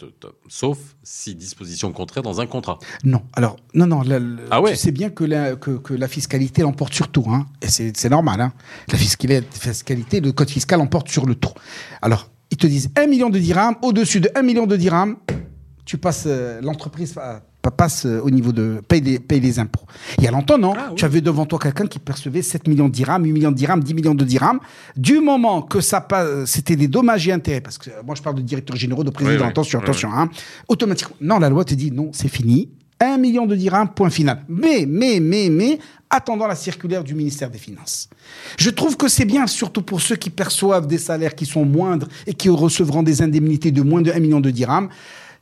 [0.48, 2.78] sauf si disposition contraire dans un contrat.
[3.04, 3.22] Non.
[3.32, 4.02] Alors, non, non.
[4.02, 4.72] la- la- Ah ouais.
[4.72, 7.24] Tu sais bien que la, que, que la fiscalité l'emporte sur tout.
[7.28, 8.40] Hein, et c'est normal.
[8.40, 8.52] Hein.
[8.92, 11.52] La fiscalité, le code fiscal emporte sur le tout.
[12.02, 13.76] Alors, ils te disent 1 million de dirhams.
[13.82, 15.16] Au-dessus de 1 million de dirhams,
[15.84, 19.84] tu passes, euh, l'entreprise pa- passe euh, au niveau de paye les, paye les impôts.
[20.16, 20.72] Il y a longtemps, non?
[20.74, 20.94] Ah oui.
[20.96, 23.82] Tu avais devant toi quelqu'un qui percevait 7 millions de dirhams, 8 millions de dirhams,
[23.82, 24.60] 10 millions de dirhams.
[24.96, 28.22] Du moment que ça passe, c'était des dommages et intérêts, parce que euh, moi je
[28.22, 29.48] parle de directeurs généraux, de présidents, Oui, oui.
[29.50, 30.30] attention, attention, hein.
[30.68, 31.16] automatiquement.
[31.20, 32.70] Non, la loi te dit non, c'est fini.
[33.00, 34.44] 1 million de dirhams, point final.
[34.48, 35.78] Mais, mais, mais, mais,
[36.10, 38.08] attendant la circulaire du ministère des Finances.
[38.58, 42.08] Je trouve que c'est bien, surtout pour ceux qui perçoivent des salaires qui sont moindres
[42.26, 44.88] et qui recevront des indemnités de moins de 1 million de dirhams.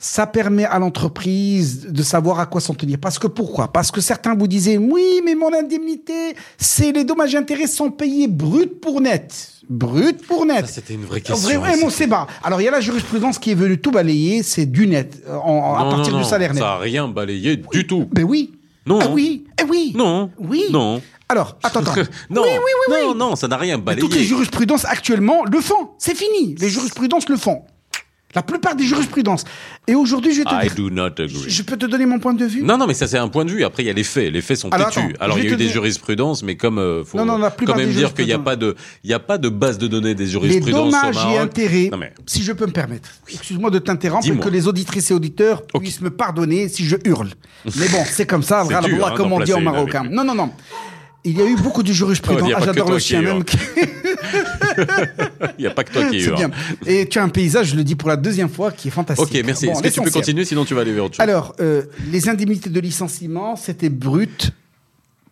[0.01, 2.99] Ça permet à l'entreprise de savoir à quoi s'en tenir.
[3.01, 3.72] Parce que pourquoi?
[3.72, 7.90] Parce que certains vous disaient, oui, mais mon indemnité, c'est les dommages et intérêts sont
[7.90, 9.51] payés brut pour net.
[9.68, 10.66] Brut pour net.
[10.68, 11.61] C'était une vraie Vrai- question.
[11.61, 12.28] Vraiment, c'est bas.
[12.44, 15.36] Alors, il y a la jurisprudence qui est venue tout balayer, c'est du net, euh,
[15.36, 16.62] en- à partir non, du salaire net.
[16.62, 18.07] Ça n'a rien balayé du tout.
[18.12, 18.53] Ben oui.
[18.86, 19.01] Non.
[19.03, 19.44] Ah oui.
[19.61, 19.92] Eh oui.
[19.96, 20.30] Non.
[20.38, 20.62] Oui.
[20.70, 21.03] Non.
[21.28, 21.92] Alors, attends, attends.
[22.30, 22.42] non.
[22.42, 24.01] Oui, oui, oui, non, non, ça n'a rien Mais balayé.
[24.01, 25.90] toutes les jurisprudences actuellement le font.
[25.99, 26.55] C'est fini.
[26.61, 27.62] Les jurisprudences le font.
[28.39, 29.43] La plupart des jurisprudences.
[29.89, 30.74] Et aujourd'hui, je vais te I dire.
[30.76, 31.28] do not agree.
[31.49, 32.62] Je peux te donner mon point de vue?
[32.62, 33.64] Non, non, mais ça c'est un point de vue.
[33.64, 34.32] Après, il y a les faits.
[34.32, 35.01] Les faits sont Alors, têtus.
[35.16, 37.39] attends, Alors, il y a eu des dire- jurisprudences, mais comme euh, faut Non, non,
[37.39, 39.76] la quand même dire qu'il n'y a pas de, il y a pas de base
[39.78, 41.41] de données des Les jurisprudences dommages au et Maroc.
[41.41, 45.14] intérêts, Non, mais si je peux me permettre, excuse-moi de t'interrompre que les auditrices et
[45.14, 47.30] auditeurs puissent me pardonner si je hurle.
[47.76, 50.05] Mais bon, c'est comme ça, voilà, dur, hein, comme on dit en marocain.
[50.09, 50.53] Non, non, non.
[51.31, 52.51] Il y a eu beaucoup de jurisprudence.
[52.55, 53.45] Ah, que J'adore le qui chien même.
[53.45, 53.59] qui-
[55.59, 56.37] il n'y a pas que toi qui hurle.
[56.37, 56.51] bien.
[56.87, 59.26] Et tu as un paysage, je le dis pour la deuxième fois, qui est fantastique.
[59.35, 59.66] Ok, merci.
[59.66, 61.22] Bon, Est-ce que tu peux continuer Sinon, tu vas aller vers autre chose.
[61.22, 64.51] Alors, euh, les indemnités de licenciement, c'était brut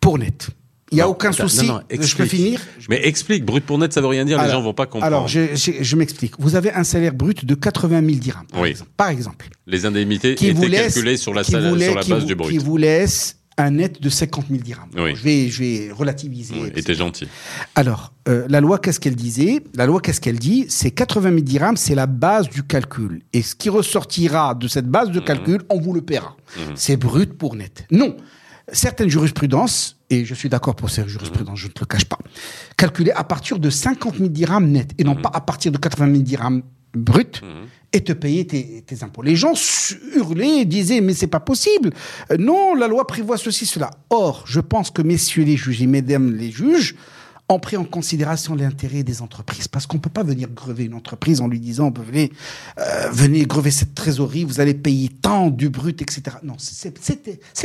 [0.01, 0.49] pour net.
[0.93, 1.67] Il n'y a Non, aucun souci.
[1.67, 3.45] non, non, je peux finir Mais explique.
[3.45, 4.41] Brut pour net, ça veut rien dire.
[4.43, 5.05] les gens vont pas comprendre.
[5.07, 6.35] Alors, je, je- je m'explique.
[6.39, 8.71] Vous avez un salaire brut de 80 000 dirhams, par, Oui.
[8.71, 11.65] exemple, par exemple, les indemnités qui étaient laisse, calculées sur la, qui sur qui
[12.11, 12.63] base vous- du qui brut.
[12.63, 14.91] vous laisse un net de 50 000 dirhams.
[14.97, 15.15] Oui.
[15.17, 16.55] Je vais, je vais relativiser.
[16.55, 16.79] Oui, etc.
[16.79, 17.27] et t'es gentil.
[17.75, 19.63] Alors, euh, la loi, qu'est-ce qu'elle disait?
[19.75, 20.67] La loi, qu'est-ce qu'elle dit?
[20.69, 23.23] C'est 80 000 dirhams, c'est la base du calcul.
[23.33, 25.15] Et ce qui ressortira de cette base Mhm.
[25.15, 26.37] de calcul, on vous le paiera.
[26.75, 27.87] C'est brut pour net.
[27.91, 28.17] Non.
[28.73, 32.19] Certaines jurisprudences, et je suis d'accord pour ces jurisprudences, je ne te le cache pas,
[32.77, 35.23] calculées à partir de 50 000 dirhams net, et non Mhm.
[35.23, 37.43] pas à partir de 80 000 dirhams brut,
[37.97, 39.23] et te payer tes, impôts.
[39.23, 39.55] Les gens
[40.15, 41.91] hurlaient, disaient, mais c'est pas possible.
[42.31, 43.91] Euh, non, la loi prévoit ceci, cela.
[44.11, 46.95] Or, je pense que messieurs les juges et mesdames les juges
[47.49, 49.69] ont pris en considération l'intérêt des entreprises.
[49.69, 52.33] Parce qu'on peut pas venir grever une entreprise en lui disant, venez,
[52.79, 56.37] euh, venez grever cette trésorerie, vous allez payer tant du brut, etc.
[56.43, 56.91] Non, c'est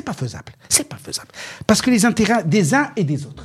[0.06, 0.54] pas faisable.
[0.70, 1.30] C'est pas faisable.
[1.68, 3.44] Parce que les intérêts des uns et des autres.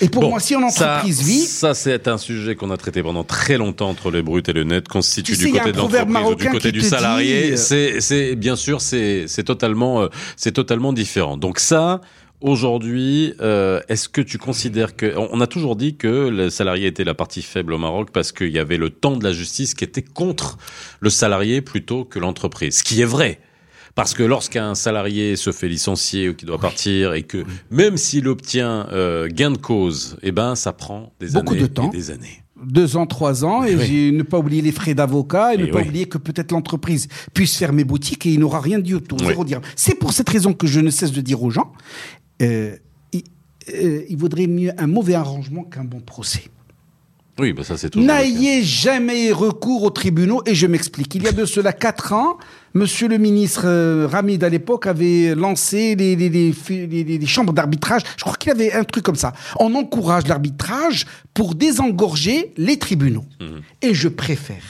[0.00, 2.76] Et pour Bon, moi, si une entreprise ça, vit, Ça, c'est un sujet qu'on a
[2.76, 6.26] traité pendant très longtemps entre le brut et le net, constitue du côté de l'entreprise
[6.26, 7.52] ou du côté du salarié.
[7.52, 11.36] dit, euh, C'est, bien sûr, c'est, totalement, euh, c'est totalement différent.
[11.36, 12.00] Donc ça,
[12.40, 17.04] aujourd'hui, euh, est-ce que tu considères que, on a toujours dit que le salarié était
[17.04, 19.84] la partie faible au Maroc parce qu'il y avait le temps de la justice qui
[19.84, 20.58] était contre
[21.00, 22.78] le salarié plutôt que l'entreprise.
[22.78, 23.40] Ce qui est vrai.
[23.94, 28.28] Parce que lorsqu'un salarié se fait licencier ou qu'il doit partir et que même s'il
[28.28, 31.90] obtient euh, gain de cause, eh ben ça prend des Beaucoup années de temps.
[31.90, 32.42] et des années.
[32.64, 33.84] deux ans, trois ans, et Oui.
[33.86, 37.08] j'ai ne pas oublier les frais d'avocat, et, Et ne pas oublier que peut-être l'entreprise
[37.34, 39.34] puisse fermer boutique et il n'aura rien dit autour, Oui.
[39.76, 41.72] C'est pour cette raison que je ne cesse de dire aux gens,
[42.42, 42.76] euh,
[43.12, 43.22] il,
[43.74, 46.44] euh, il vaudrait mieux un mauvais arrangement qu'un bon procès.
[47.40, 47.96] Oui, bah ça c'est.
[47.96, 51.14] N'ayez jamais recours aux tribunaux et je m'explique.
[51.14, 52.36] Il y a de cela quatre ans,
[52.72, 57.26] Monsieur le ministre euh, Ramid à l'époque avait lancé les, les, les, les- les- les
[57.26, 58.02] chambres d'arbitrage.
[58.16, 59.32] Je crois qu'il avait un truc comme ça.
[59.58, 63.24] On encourage l'arbitrage pour désengorger les tribunaux.
[63.82, 64.62] Et je préfère.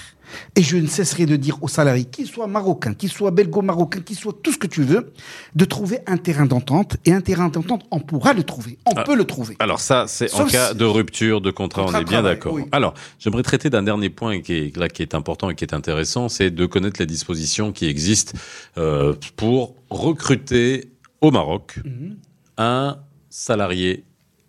[0.57, 4.17] Et je ne cesserai de dire aux salariés, qu'ils soient marocains, qu'ils soient belgo-marocains, qu'ils
[4.19, 5.13] soient tout ce que tu veux,
[5.55, 6.97] de trouver un terrain d'entente.
[7.05, 8.79] Et un terrain d'entente, on pourra le trouver.
[8.87, 9.05] On Ah.
[9.05, 9.57] peut le trouver.
[9.59, 12.53] Alors ça, c'est en cas si- de rupture de contrat, Contrat on est bien d'accord.
[12.55, 12.63] oui.
[12.73, 15.75] Alors, j'aimerais traiter d'un dernier point qui est là, qui est important et qui est
[15.75, 18.33] intéressant, c'est de connaître les dispositions qui existent
[18.79, 22.17] euh, pour recruter au Maroc Mhm.
[22.59, 24.05] un salarié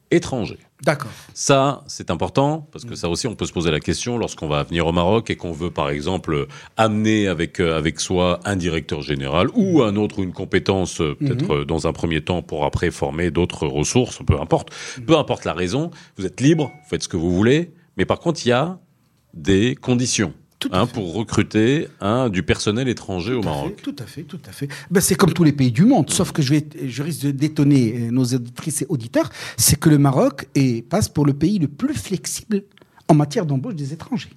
[0.09, 0.57] étranger.
[0.83, 1.11] D'accord.
[1.35, 4.63] Ça, c'est important parce que ça aussi, on peut se poser la question lorsqu'on va
[4.63, 9.01] venir au Maroc et qu'on veut, par exemple, amener avec euh, avec soi un directeur
[9.01, 12.65] général ou un autre ou une compétence, euh, peut-être euh, dans un premier temps pour
[12.65, 14.69] après former d'autres ressources, peu importe.
[15.05, 18.19] Peu importe la raison, vous êtes libre, vous faites ce que vous voulez, mais par
[18.19, 18.79] contre, il y a
[19.35, 23.73] des conditions Tout hein, pour recruter un du personnel étranger au Tout Maroc.
[23.75, 24.67] fait, tout à fait, tout à fait.
[24.91, 27.31] Ben, c'est comme tous les pays du monde, sauf que je, vais, je risque de
[27.31, 31.57] d'étonner euh, nos auditrices et auditeurs, c'est que le Maroc est, passe pour le pays
[31.57, 32.61] le plus flexible
[33.07, 34.29] en matière d'embauche des étrangers.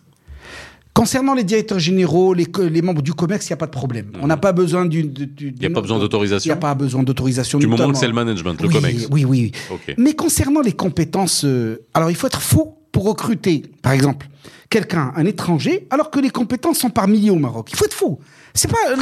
[0.94, 2.46] Concernant les directeurs généraux, les,
[2.80, 4.12] membres du COMEX, il n'y a pas de problème.
[4.22, 5.12] On n'a pas besoin d'une...
[5.40, 7.58] Il n'y a pas besoin d'autorisation Il n'y a pas besoin d'autorisation.
[7.58, 9.08] Du moment que c'est le management, le oui, COMEX.
[9.10, 9.52] Oui, oui,
[9.88, 9.94] oui.
[9.98, 14.28] Mais concernant les compétences, euh, alors il faut être fou pour recruter, par exemple,
[14.74, 17.68] quelqu'un, un étranger, alors que les compétences sont par milliers au Maroc.
[17.72, 18.18] Il faut être fou.
[18.56, 18.96] C'est pas le,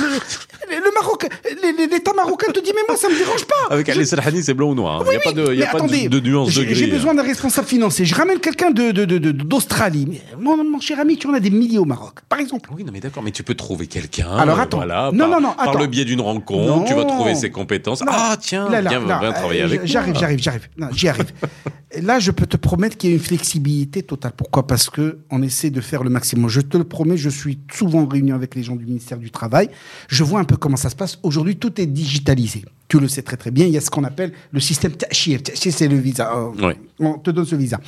[0.77, 1.27] le Maroc,
[1.91, 3.75] l'État marocain te dit mais moi ça me dérange pas.
[3.75, 5.01] Avec Ali Serhani, c'est blanc ou noir.
[5.01, 5.05] hein.
[5.07, 6.65] Il n'y a oui, pas de, y a pas attendez, de, de nuance de j'ai-
[6.67, 6.75] gris.
[6.75, 6.95] J'ai hein.
[6.95, 8.05] besoin d'un responsable financier.
[8.07, 10.21] Je ramène quelqu'un de, de, de- d'Australie.
[10.39, 12.71] Mon, mon cher ami, tu en as des milliers au Maroc, par exemple.
[12.75, 14.31] Oui, non, mais d'accord, mais tu peux trouver quelqu'un.
[14.39, 14.79] Alors, attends.
[14.79, 18.01] Voilà, Non, par, non, non, Par le biais d'une rencontre, tu vas trouver ses compétences.
[18.03, 18.13] Non.
[18.15, 20.69] Ah, tiens, Là, là, viens, là, viens travailler avec J'arrive, j'arrive, j'arrive.
[20.93, 21.31] J'y arrive.
[22.01, 24.33] Là, je peux te promettre qu'il y a une flexibilité totale.
[24.35, 24.67] Pourquoi?
[24.67, 26.49] Parce que on essaie de faire le maximum.
[26.49, 29.31] Je te le promets, je suis souvent en réunion avec les gens du ministère du
[29.31, 29.69] Travail.
[30.09, 31.19] Je vois un peu comment ça se passe.
[31.23, 32.65] Aujourd'hui, tout est digitalisé.
[32.89, 33.67] Tu le sais très très bien.
[33.67, 35.43] Il y a ce qu'on appelle le système Tachir.
[35.43, 36.33] Tachir, c'est le visa.
[36.63, 36.75] Oui.
[36.99, 37.81] On te donne ce visa.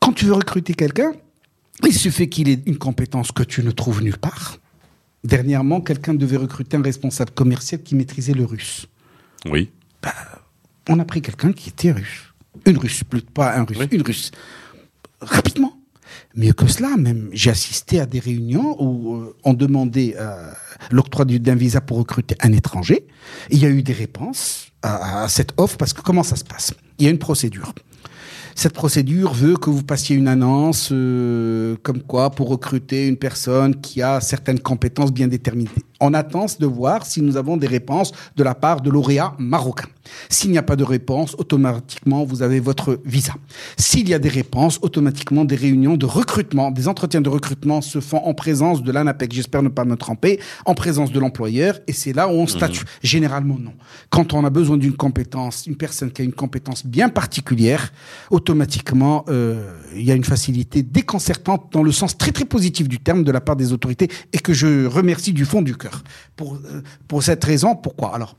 [0.00, 1.12] Quand tu veux recruter quelqu'un,
[1.86, 4.56] il suffit qu'il ait une compétence que tu ne trouves nulle part.
[5.24, 8.86] Dernièrement, quelqu'un devait recruter un responsable commercial qui maîtrisait le russe
[9.48, 9.70] Oui.
[10.88, 12.32] on a pris quelqu'un qui était russe.
[12.66, 13.86] Une russe, plus pas un russe, Oui.
[13.92, 14.30] une russe.
[15.20, 15.71] Rapidement.
[16.34, 20.50] Mieux que cela, même, j'ai assisté à des réunions où euh, on demandait euh,
[20.90, 23.06] l'octroi du- d'un visa pour recruter un étranger.
[23.50, 26.44] Il y a eu des réponses à, à cette offre parce que comment ça se
[26.44, 26.72] passe?
[26.98, 27.74] Il y a une procédure.
[28.54, 33.80] Cette procédure veut que vous passiez une annonce euh, comme quoi pour recruter une personne
[33.80, 35.70] qui a certaines compétences bien déterminées.
[36.04, 39.88] On attend de voir si nous avons des réponses de la part de lauréats marocains.
[40.28, 43.34] S'il n'y a pas de réponse, automatiquement, vous avez votre visa.
[43.76, 48.00] S'il y a des réponses, automatiquement, des réunions de recrutement, des entretiens de recrutement se
[48.00, 51.92] font en présence de l'ANAPEC, j'espère ne pas me tromper, en présence de l'employeur, et
[51.92, 52.84] c'est là où on statue.
[53.04, 53.72] Généralement, non.
[54.10, 57.92] Quand on a besoin d'une compétence, une personne qui a une compétence bien particulière,
[58.30, 62.98] automatiquement, euh, il y a une facilité déconcertante dans le sens très très positif du
[62.98, 65.91] terme de la part des autorités, et que je remercie du fond du cœur.
[66.36, 68.14] Pour, euh, pour cette raison, pourquoi?
[68.14, 68.36] Alors,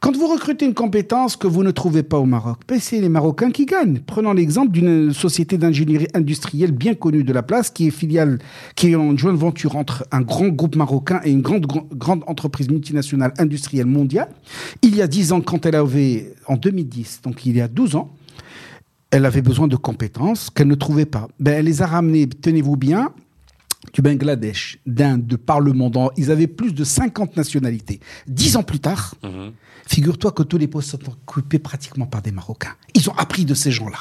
[0.00, 3.08] quand vous recrutez une compétence que vous ne trouvez pas au Maroc, ben, c'est les
[3.08, 4.00] Marocains qui gagnent.
[4.06, 8.38] Prenons l'exemple d'une société d'ingénierie industrielle bien connue de la place, qui est filiale,
[8.74, 12.24] qui est en joint venture entre un grand groupe marocain et une grande, grande, grande
[12.26, 14.28] entreprise multinationale industrielle mondiale.
[14.82, 17.96] Il y a 10 ans, quand elle avait, en 2010, donc il y a 12
[17.96, 18.12] ans,
[19.10, 21.28] elle avait besoin de compétences qu'elle ne trouvait pas.
[21.40, 23.12] Ben, elle les a ramenées, tenez-vous bien,
[23.92, 25.96] du Bangladesh, d'Inde, de par le monde.
[25.96, 28.00] En- Ils avaient plus de 50 nationalités.
[28.26, 29.52] Dix ans plus tard, Mhm.
[29.86, 32.74] figure-toi que tous les postes sont occupés pratiquement par des Marocains.
[32.94, 33.98] Ils ont appris de ces gens-là.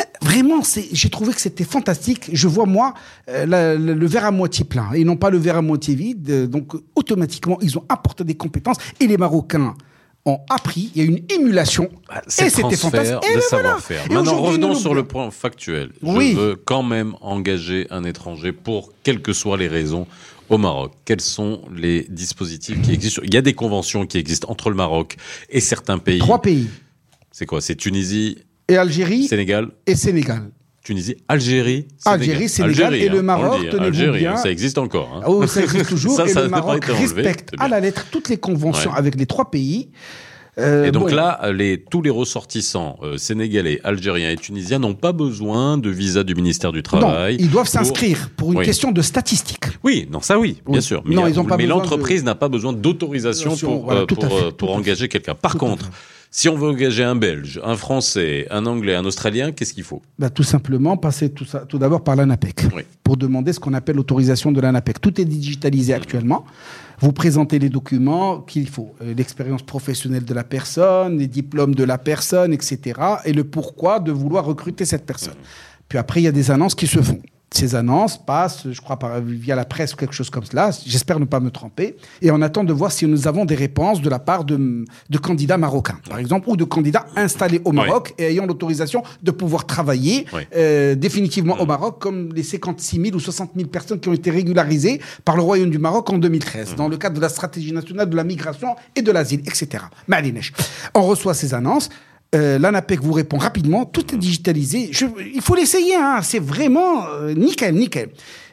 [0.00, 0.60] Euh, Vraiment,
[0.92, 2.30] j'ai trouvé que c'était fantastique.
[2.32, 2.94] Je vois, moi,
[3.28, 5.94] euh, la- la- le verre à moitié plein et non pas le verre à moitié
[5.94, 6.28] vide.
[6.30, 9.74] Euh, Donc, automatiquement, ils ont apporté des compétences et les Marocains
[10.26, 10.90] ont appris.
[10.94, 11.88] Il y a une émulation.
[12.08, 13.16] Ah, C'est et c'était fantastique.
[13.24, 13.64] Et de ben voilà.
[13.64, 14.04] savoir-faire.
[14.10, 15.92] Et Maintenant, revenons sur le point factuel.
[16.02, 16.32] Oui.
[16.32, 20.06] Je veux quand même engager un étranger pour quelles que soient les raisons
[20.48, 20.92] au Maroc.
[21.04, 23.22] Quels sont les dispositifs qui existent?
[23.24, 25.16] Il y a des conventions qui existent entre le Maroc
[25.48, 26.18] et certains pays.
[26.18, 26.68] Trois pays.
[27.32, 27.60] C'est quoi?
[27.60, 30.50] C'est Tunisie, Et Algérie Sénégal, et Sénégal.
[30.86, 34.36] Tunisie, Algérie, Algérie, Sénégal et le hein, Maroc, Algérie, bien.
[34.36, 35.14] ça existe encore.
[35.16, 35.24] hein.
[35.26, 36.12] Oh, ça existe toujours.
[36.16, 38.96] Ça, et ça le Maroc enlevé, respecte à la lettre toutes les conventions Ouais.
[38.98, 39.88] avec les trois pays.
[40.58, 44.94] Euh, Et donc bon, là, les, tous les ressortissants euh, sénégalais, algériens et tunisiens n'ont
[44.94, 47.36] pas besoin de visa du ministère du non, Travail.
[47.40, 48.64] ils doivent pour- s'inscrire pour une Oui.
[48.64, 49.64] question de statistique.
[49.82, 51.02] Oui, non, ça oui, bien sûr.
[51.04, 54.06] Non, Mais, ils ont pas mais l'entreprise n'a pas besoin d'autorisation Autorisation, pour, voilà, euh,
[54.06, 55.34] pour, euh, pour engager quelqu'un.
[55.34, 55.90] Par Tout contre.
[56.30, 60.02] Si on veut engager un Belge, un Français, un Anglais, un Australien, qu'est-ce qu'il faut?
[60.18, 62.82] Bah, tout simplement passer tout, ça, tout d'abord par l'ANAPEC Oui.
[63.02, 65.00] pour demander ce qu'on appelle l'autorisation de l'ANAPEC.
[65.00, 66.44] Tout est digitalisé actuellement.
[67.00, 71.84] Vous présentez les documents qu'il faut, Euh, l'expérience professionnelle de la personne, les diplômes de
[71.84, 73.00] la personne, etc.
[73.24, 75.34] Et le pourquoi de vouloir recruter cette personne.
[75.88, 77.20] Puis après, il y a des annonces qui se font.
[77.52, 80.70] Ces annonces passent, je crois, par, via la presse ou quelque chose comme cela.
[80.84, 81.96] J'espère ne pas me tromper.
[82.20, 85.18] Et on attend de voir si nous avons des réponses de la part de, de
[85.18, 89.64] candidats marocains, par exemple, ou de candidats installés au Maroc et ayant l'autorisation de pouvoir
[89.64, 90.42] travailler Oui.
[90.56, 94.30] euh, définitivement au Maroc, comme les 56 000 ou 60 000 personnes qui ont été
[94.32, 98.10] régularisées par le Royaume du Maroc en 2013, dans le cadre de la stratégie nationale
[98.10, 99.84] de la migration et de l'asile, etc.
[100.08, 100.52] Malinesh.
[100.94, 101.88] On reçoit ces annonces.
[102.36, 104.90] Euh, L'ANAPEC vous répond rapidement, tout est digitalisé.
[104.92, 108.10] Je- il faut l'essayer, hein, c'est vraiment euh, nickel, nickel.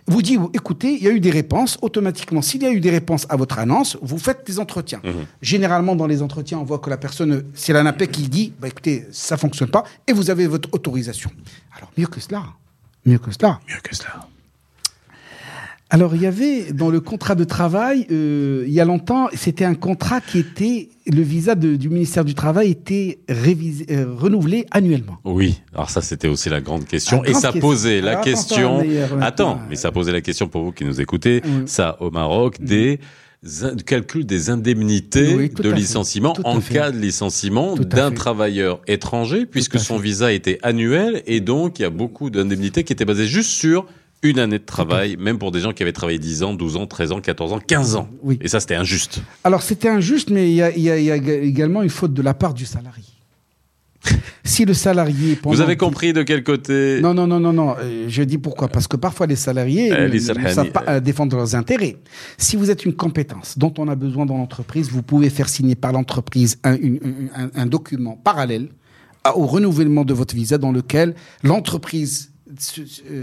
[0.07, 1.77] Vous dit, écoutez, il y a eu des réponses.
[1.81, 5.01] Automatiquement, s'il y a eu des réponses à votre annonce, vous faites des entretiens.
[5.41, 9.05] Généralement, dans les entretiens, on voit que la personne, c'est l'ANAPEC qui dit, bah, écoutez,
[9.11, 11.29] ça fonctionne pas, et vous avez votre autorisation.
[11.77, 12.43] Alors, mieux que cela.
[13.05, 13.59] Mieux que cela.
[13.69, 14.27] Mieux que cela.
[15.93, 19.63] Alors, il y avait dans le contrat de travail, euh, il y a longtemps, c'était
[19.63, 24.65] un contrat qui était, le visa de- du ministère du Travail était révisé, euh, renouvelé
[24.71, 25.19] annuellement.
[25.23, 27.21] Oui, alors ça c'était aussi la grande question.
[27.21, 27.69] La et grande ça question.
[27.69, 28.77] posait la Alors, attends, question.
[28.79, 31.43] attends, mais, Attends, maintenant, mais ça posait la question pour vous qui nous écoutez.
[31.67, 32.99] Ça au Maroc des
[33.85, 39.97] calcul des indemnités Oui, de licenciement en cas de licenciement d'un travailleur étranger, puisque son
[39.97, 43.85] visa était annuel et donc il y a beaucoup d'indemnités qui étaient basées juste sur
[44.23, 46.87] une année de travail, même pour des gens qui avaient travaillé 10 ans, 12 ans,
[46.87, 48.09] 13 ans, 14 ans, 15 ans.
[48.23, 48.39] Oui.
[48.41, 49.21] Et ça, c'était injuste.
[49.43, 52.53] Alors, c'était injuste, mais il y a, y y également une faute de la part
[52.53, 53.03] du salarié.
[54.43, 55.37] si le salarié...
[55.45, 56.99] Vous avez compris de quel côté?
[57.01, 57.75] Non, non, non, non, non.
[57.79, 58.67] euh, je dis pourquoi.
[58.67, 60.97] Parce que parfois, les salariés Euh, ne- les ne, salariés, savent pas euh.
[60.97, 61.97] euh, défendre leurs intérêts.
[62.37, 65.75] Si vous êtes une compétence dont on a besoin dans l'entreprise, vous pouvez faire signer
[65.75, 68.67] par l'entreprise un, une- un- un document parallèle
[69.35, 72.27] au renouvellement de votre visa dans lequel l'entreprise se-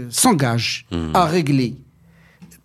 [0.09, 1.11] s'engage Hmm.
[1.15, 1.75] à régler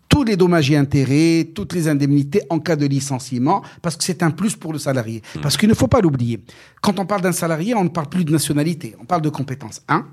[0.09, 4.23] tous les dommages et intérêts, toutes les indemnités en cas de licenciement, parce que c'est
[4.23, 5.21] un plus pour le salarié.
[5.43, 6.43] Parce qu'il ne faut pas l'oublier.
[6.81, 9.83] Quand on parle d'un salarié, on ne parle plus de nationalité, on parle de compétences.
[9.89, 10.07] Un.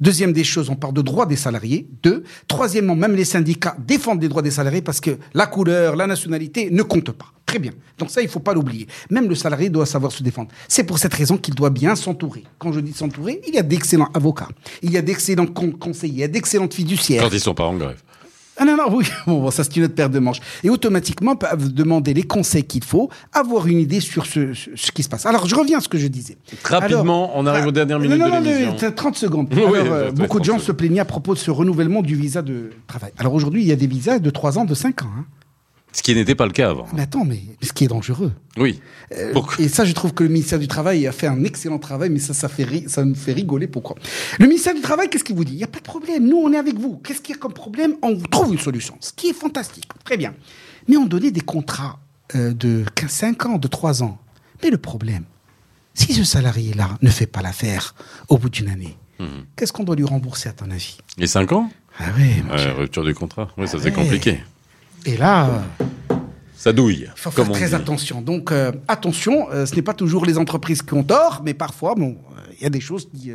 [0.00, 1.86] Deuxième des choses, on parle de droits des salariés.
[2.02, 2.24] Deux.
[2.48, 6.70] Troisièmement, même les syndicats défendent les droits des salariés parce que la couleur, la nationalité
[6.70, 7.26] ne comptent pas.
[7.46, 7.72] Très bien.
[7.98, 8.86] Donc ça, il faut pas l'oublier.
[9.10, 10.50] Même le salarié doit savoir se défendre.
[10.68, 12.44] C'est pour cette raison qu'il doit bien s'entourer.
[12.58, 14.48] Quand je dis s'entourer, il y a d'excellents avocats,
[14.82, 17.22] il y a d'excellents con- conseillers, d'excellentes fiduciaires.
[17.22, 18.00] Quand ils sont pas en grève.
[18.62, 20.40] Ah non, non, oui, bon, ça c'est une autre paire de manches.
[20.62, 25.02] Et automatiquement, peuvent demander les conseils qu'il faut, avoir une idée sur ce, ce, qui
[25.02, 25.26] se passe.
[25.26, 26.36] Alors, je reviens à ce que je disais.
[26.62, 28.76] Rapidement, on arrive aux dernières minutes non, de non, non, l'émission.
[28.80, 29.48] mais, 30 secondes.
[29.52, 30.66] Oui, Alors, oui, euh, beaucoup de 30 gens secondes.
[30.66, 33.12] se plaignaient à propos de ce renouvellement du visa de travail.
[33.18, 35.10] Alors aujourd'hui, il y a des visas de 3 ans, de 5 ans.
[35.18, 35.24] Hein.
[35.94, 36.86] Ce qui n'était pas le cas avant.
[36.94, 38.32] Mais attends, mais, ce qui est dangereux.
[38.56, 38.80] Oui.
[39.16, 42.08] Euh, Et ça, je trouve que le ministère du Travail a fait un excellent travail,
[42.08, 43.66] mais ça, ça, fait ri- ça me fait rigoler.
[43.66, 43.96] Pourquoi?
[44.38, 45.52] Le ministère du Travail, qu'est-ce qu'il vous dit?
[45.52, 46.26] Il n'y a pas de problème.
[46.26, 46.96] Nous, on est avec vous.
[47.04, 47.96] Qu'est-ce qu'il y a comme problème?
[48.02, 48.96] On vous trouve une solution.
[49.00, 49.84] Ce qui est fantastique.
[50.04, 50.34] Très bien.
[50.88, 51.98] Mais on donnait des contrats
[52.34, 54.18] euh, de 15, 5 ans, de 3 ans.
[54.62, 55.24] Mais le problème,
[55.92, 57.94] si ce salarié-là ne fait pas l'affaire
[58.30, 59.44] au bout d'une année, Mhm.
[59.56, 60.96] qu'est-ce qu'on doit lui rembourser, à ton avis?
[61.18, 61.70] Et 5 ans?
[61.98, 62.42] Ah oui.
[62.50, 63.48] Ouais, Rupture du contrat.
[63.58, 63.92] Oui, ça c'est Ouais.
[63.92, 64.40] compliqué.
[65.06, 65.62] Et là.
[66.56, 67.08] Ça douille.
[67.16, 67.74] Il faut faire très dit.
[67.74, 68.20] attention.
[68.20, 71.94] Donc, euh, attention, euh, ce n'est pas toujours les entreprises qui ont tort, mais parfois,
[71.96, 73.32] bon, euh, il y a des choses qui.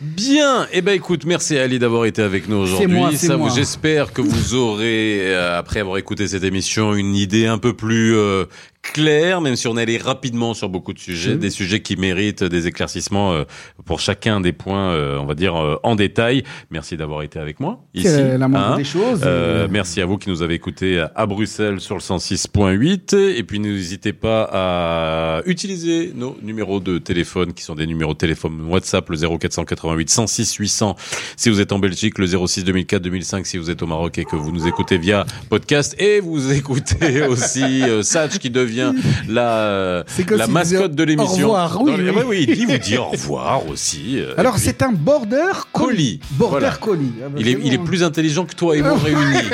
[0.00, 0.66] Bien.
[0.72, 3.16] Eh ben, écoute, merci Ali d'avoir été avec nous aujourd'hui.
[3.18, 3.48] Ça, moi.
[3.48, 8.14] vous- j'espère que vous aurez, après avoir écouté cette émission, une idée un peu plus
[8.16, 8.44] euh,
[8.82, 11.38] claire, même si on est allé rapidement sur beaucoup de sujets, Mhm.
[11.38, 13.44] des sujets qui méritent des éclaircissements euh,
[13.84, 16.42] pour chacun des points, euh, on va dire euh, en détail.
[16.70, 18.08] Merci d'avoir été avec moi ici.
[18.08, 18.76] C'est la moindre hein.
[18.76, 19.22] des choses.
[19.70, 24.12] Merci à vous qui nous avez écoutés à Bruxelles sur le 106.8 et puis n'hésitez
[24.12, 29.16] pas à utiliser nos numéros de téléphone qui sont des numéros de téléphone WhatsApp le
[29.16, 30.96] 0488 106 800
[31.36, 34.24] si vous êtes en Belgique le 06 2004 2005 si vous êtes au Maroc et
[34.24, 38.67] que vous nous écoutez via podcast et vous écoutez aussi Satch qui devient
[39.28, 41.48] la comme la s'il mascotte de l'émission.
[41.48, 42.46] au revoir, oui, les- oui.
[42.48, 44.18] Il vous dit au revoir aussi.
[44.18, 45.36] euh, Alors, puis- c'est un border
[45.72, 45.86] Colis.
[45.88, 46.20] colis.
[46.32, 46.76] Border Voilà.
[46.76, 47.12] colis.
[47.24, 49.48] Ah bah, il est, il plus intelligent que toi et moi réunis.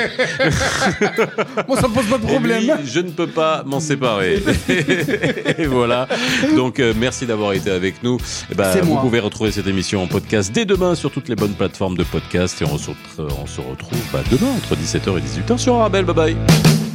[1.67, 2.61] Moi, ça me pose pas de problème.
[2.63, 4.41] lui, je ne peux pas m'en séparer.
[5.57, 6.07] et voilà.
[6.55, 8.17] Donc, euh, merci d'avoir été avec nous.
[8.51, 9.01] Eh ben, vous moi.
[9.01, 12.61] pouvez retrouver cette émission en podcast dès demain sur toutes les bonnes plateformes de podcast.
[12.61, 16.05] Et on se, retrouve- on se retrouve bah, demain entre 17h et 18h sur Arabelle.
[16.05, 16.94] Bye bye.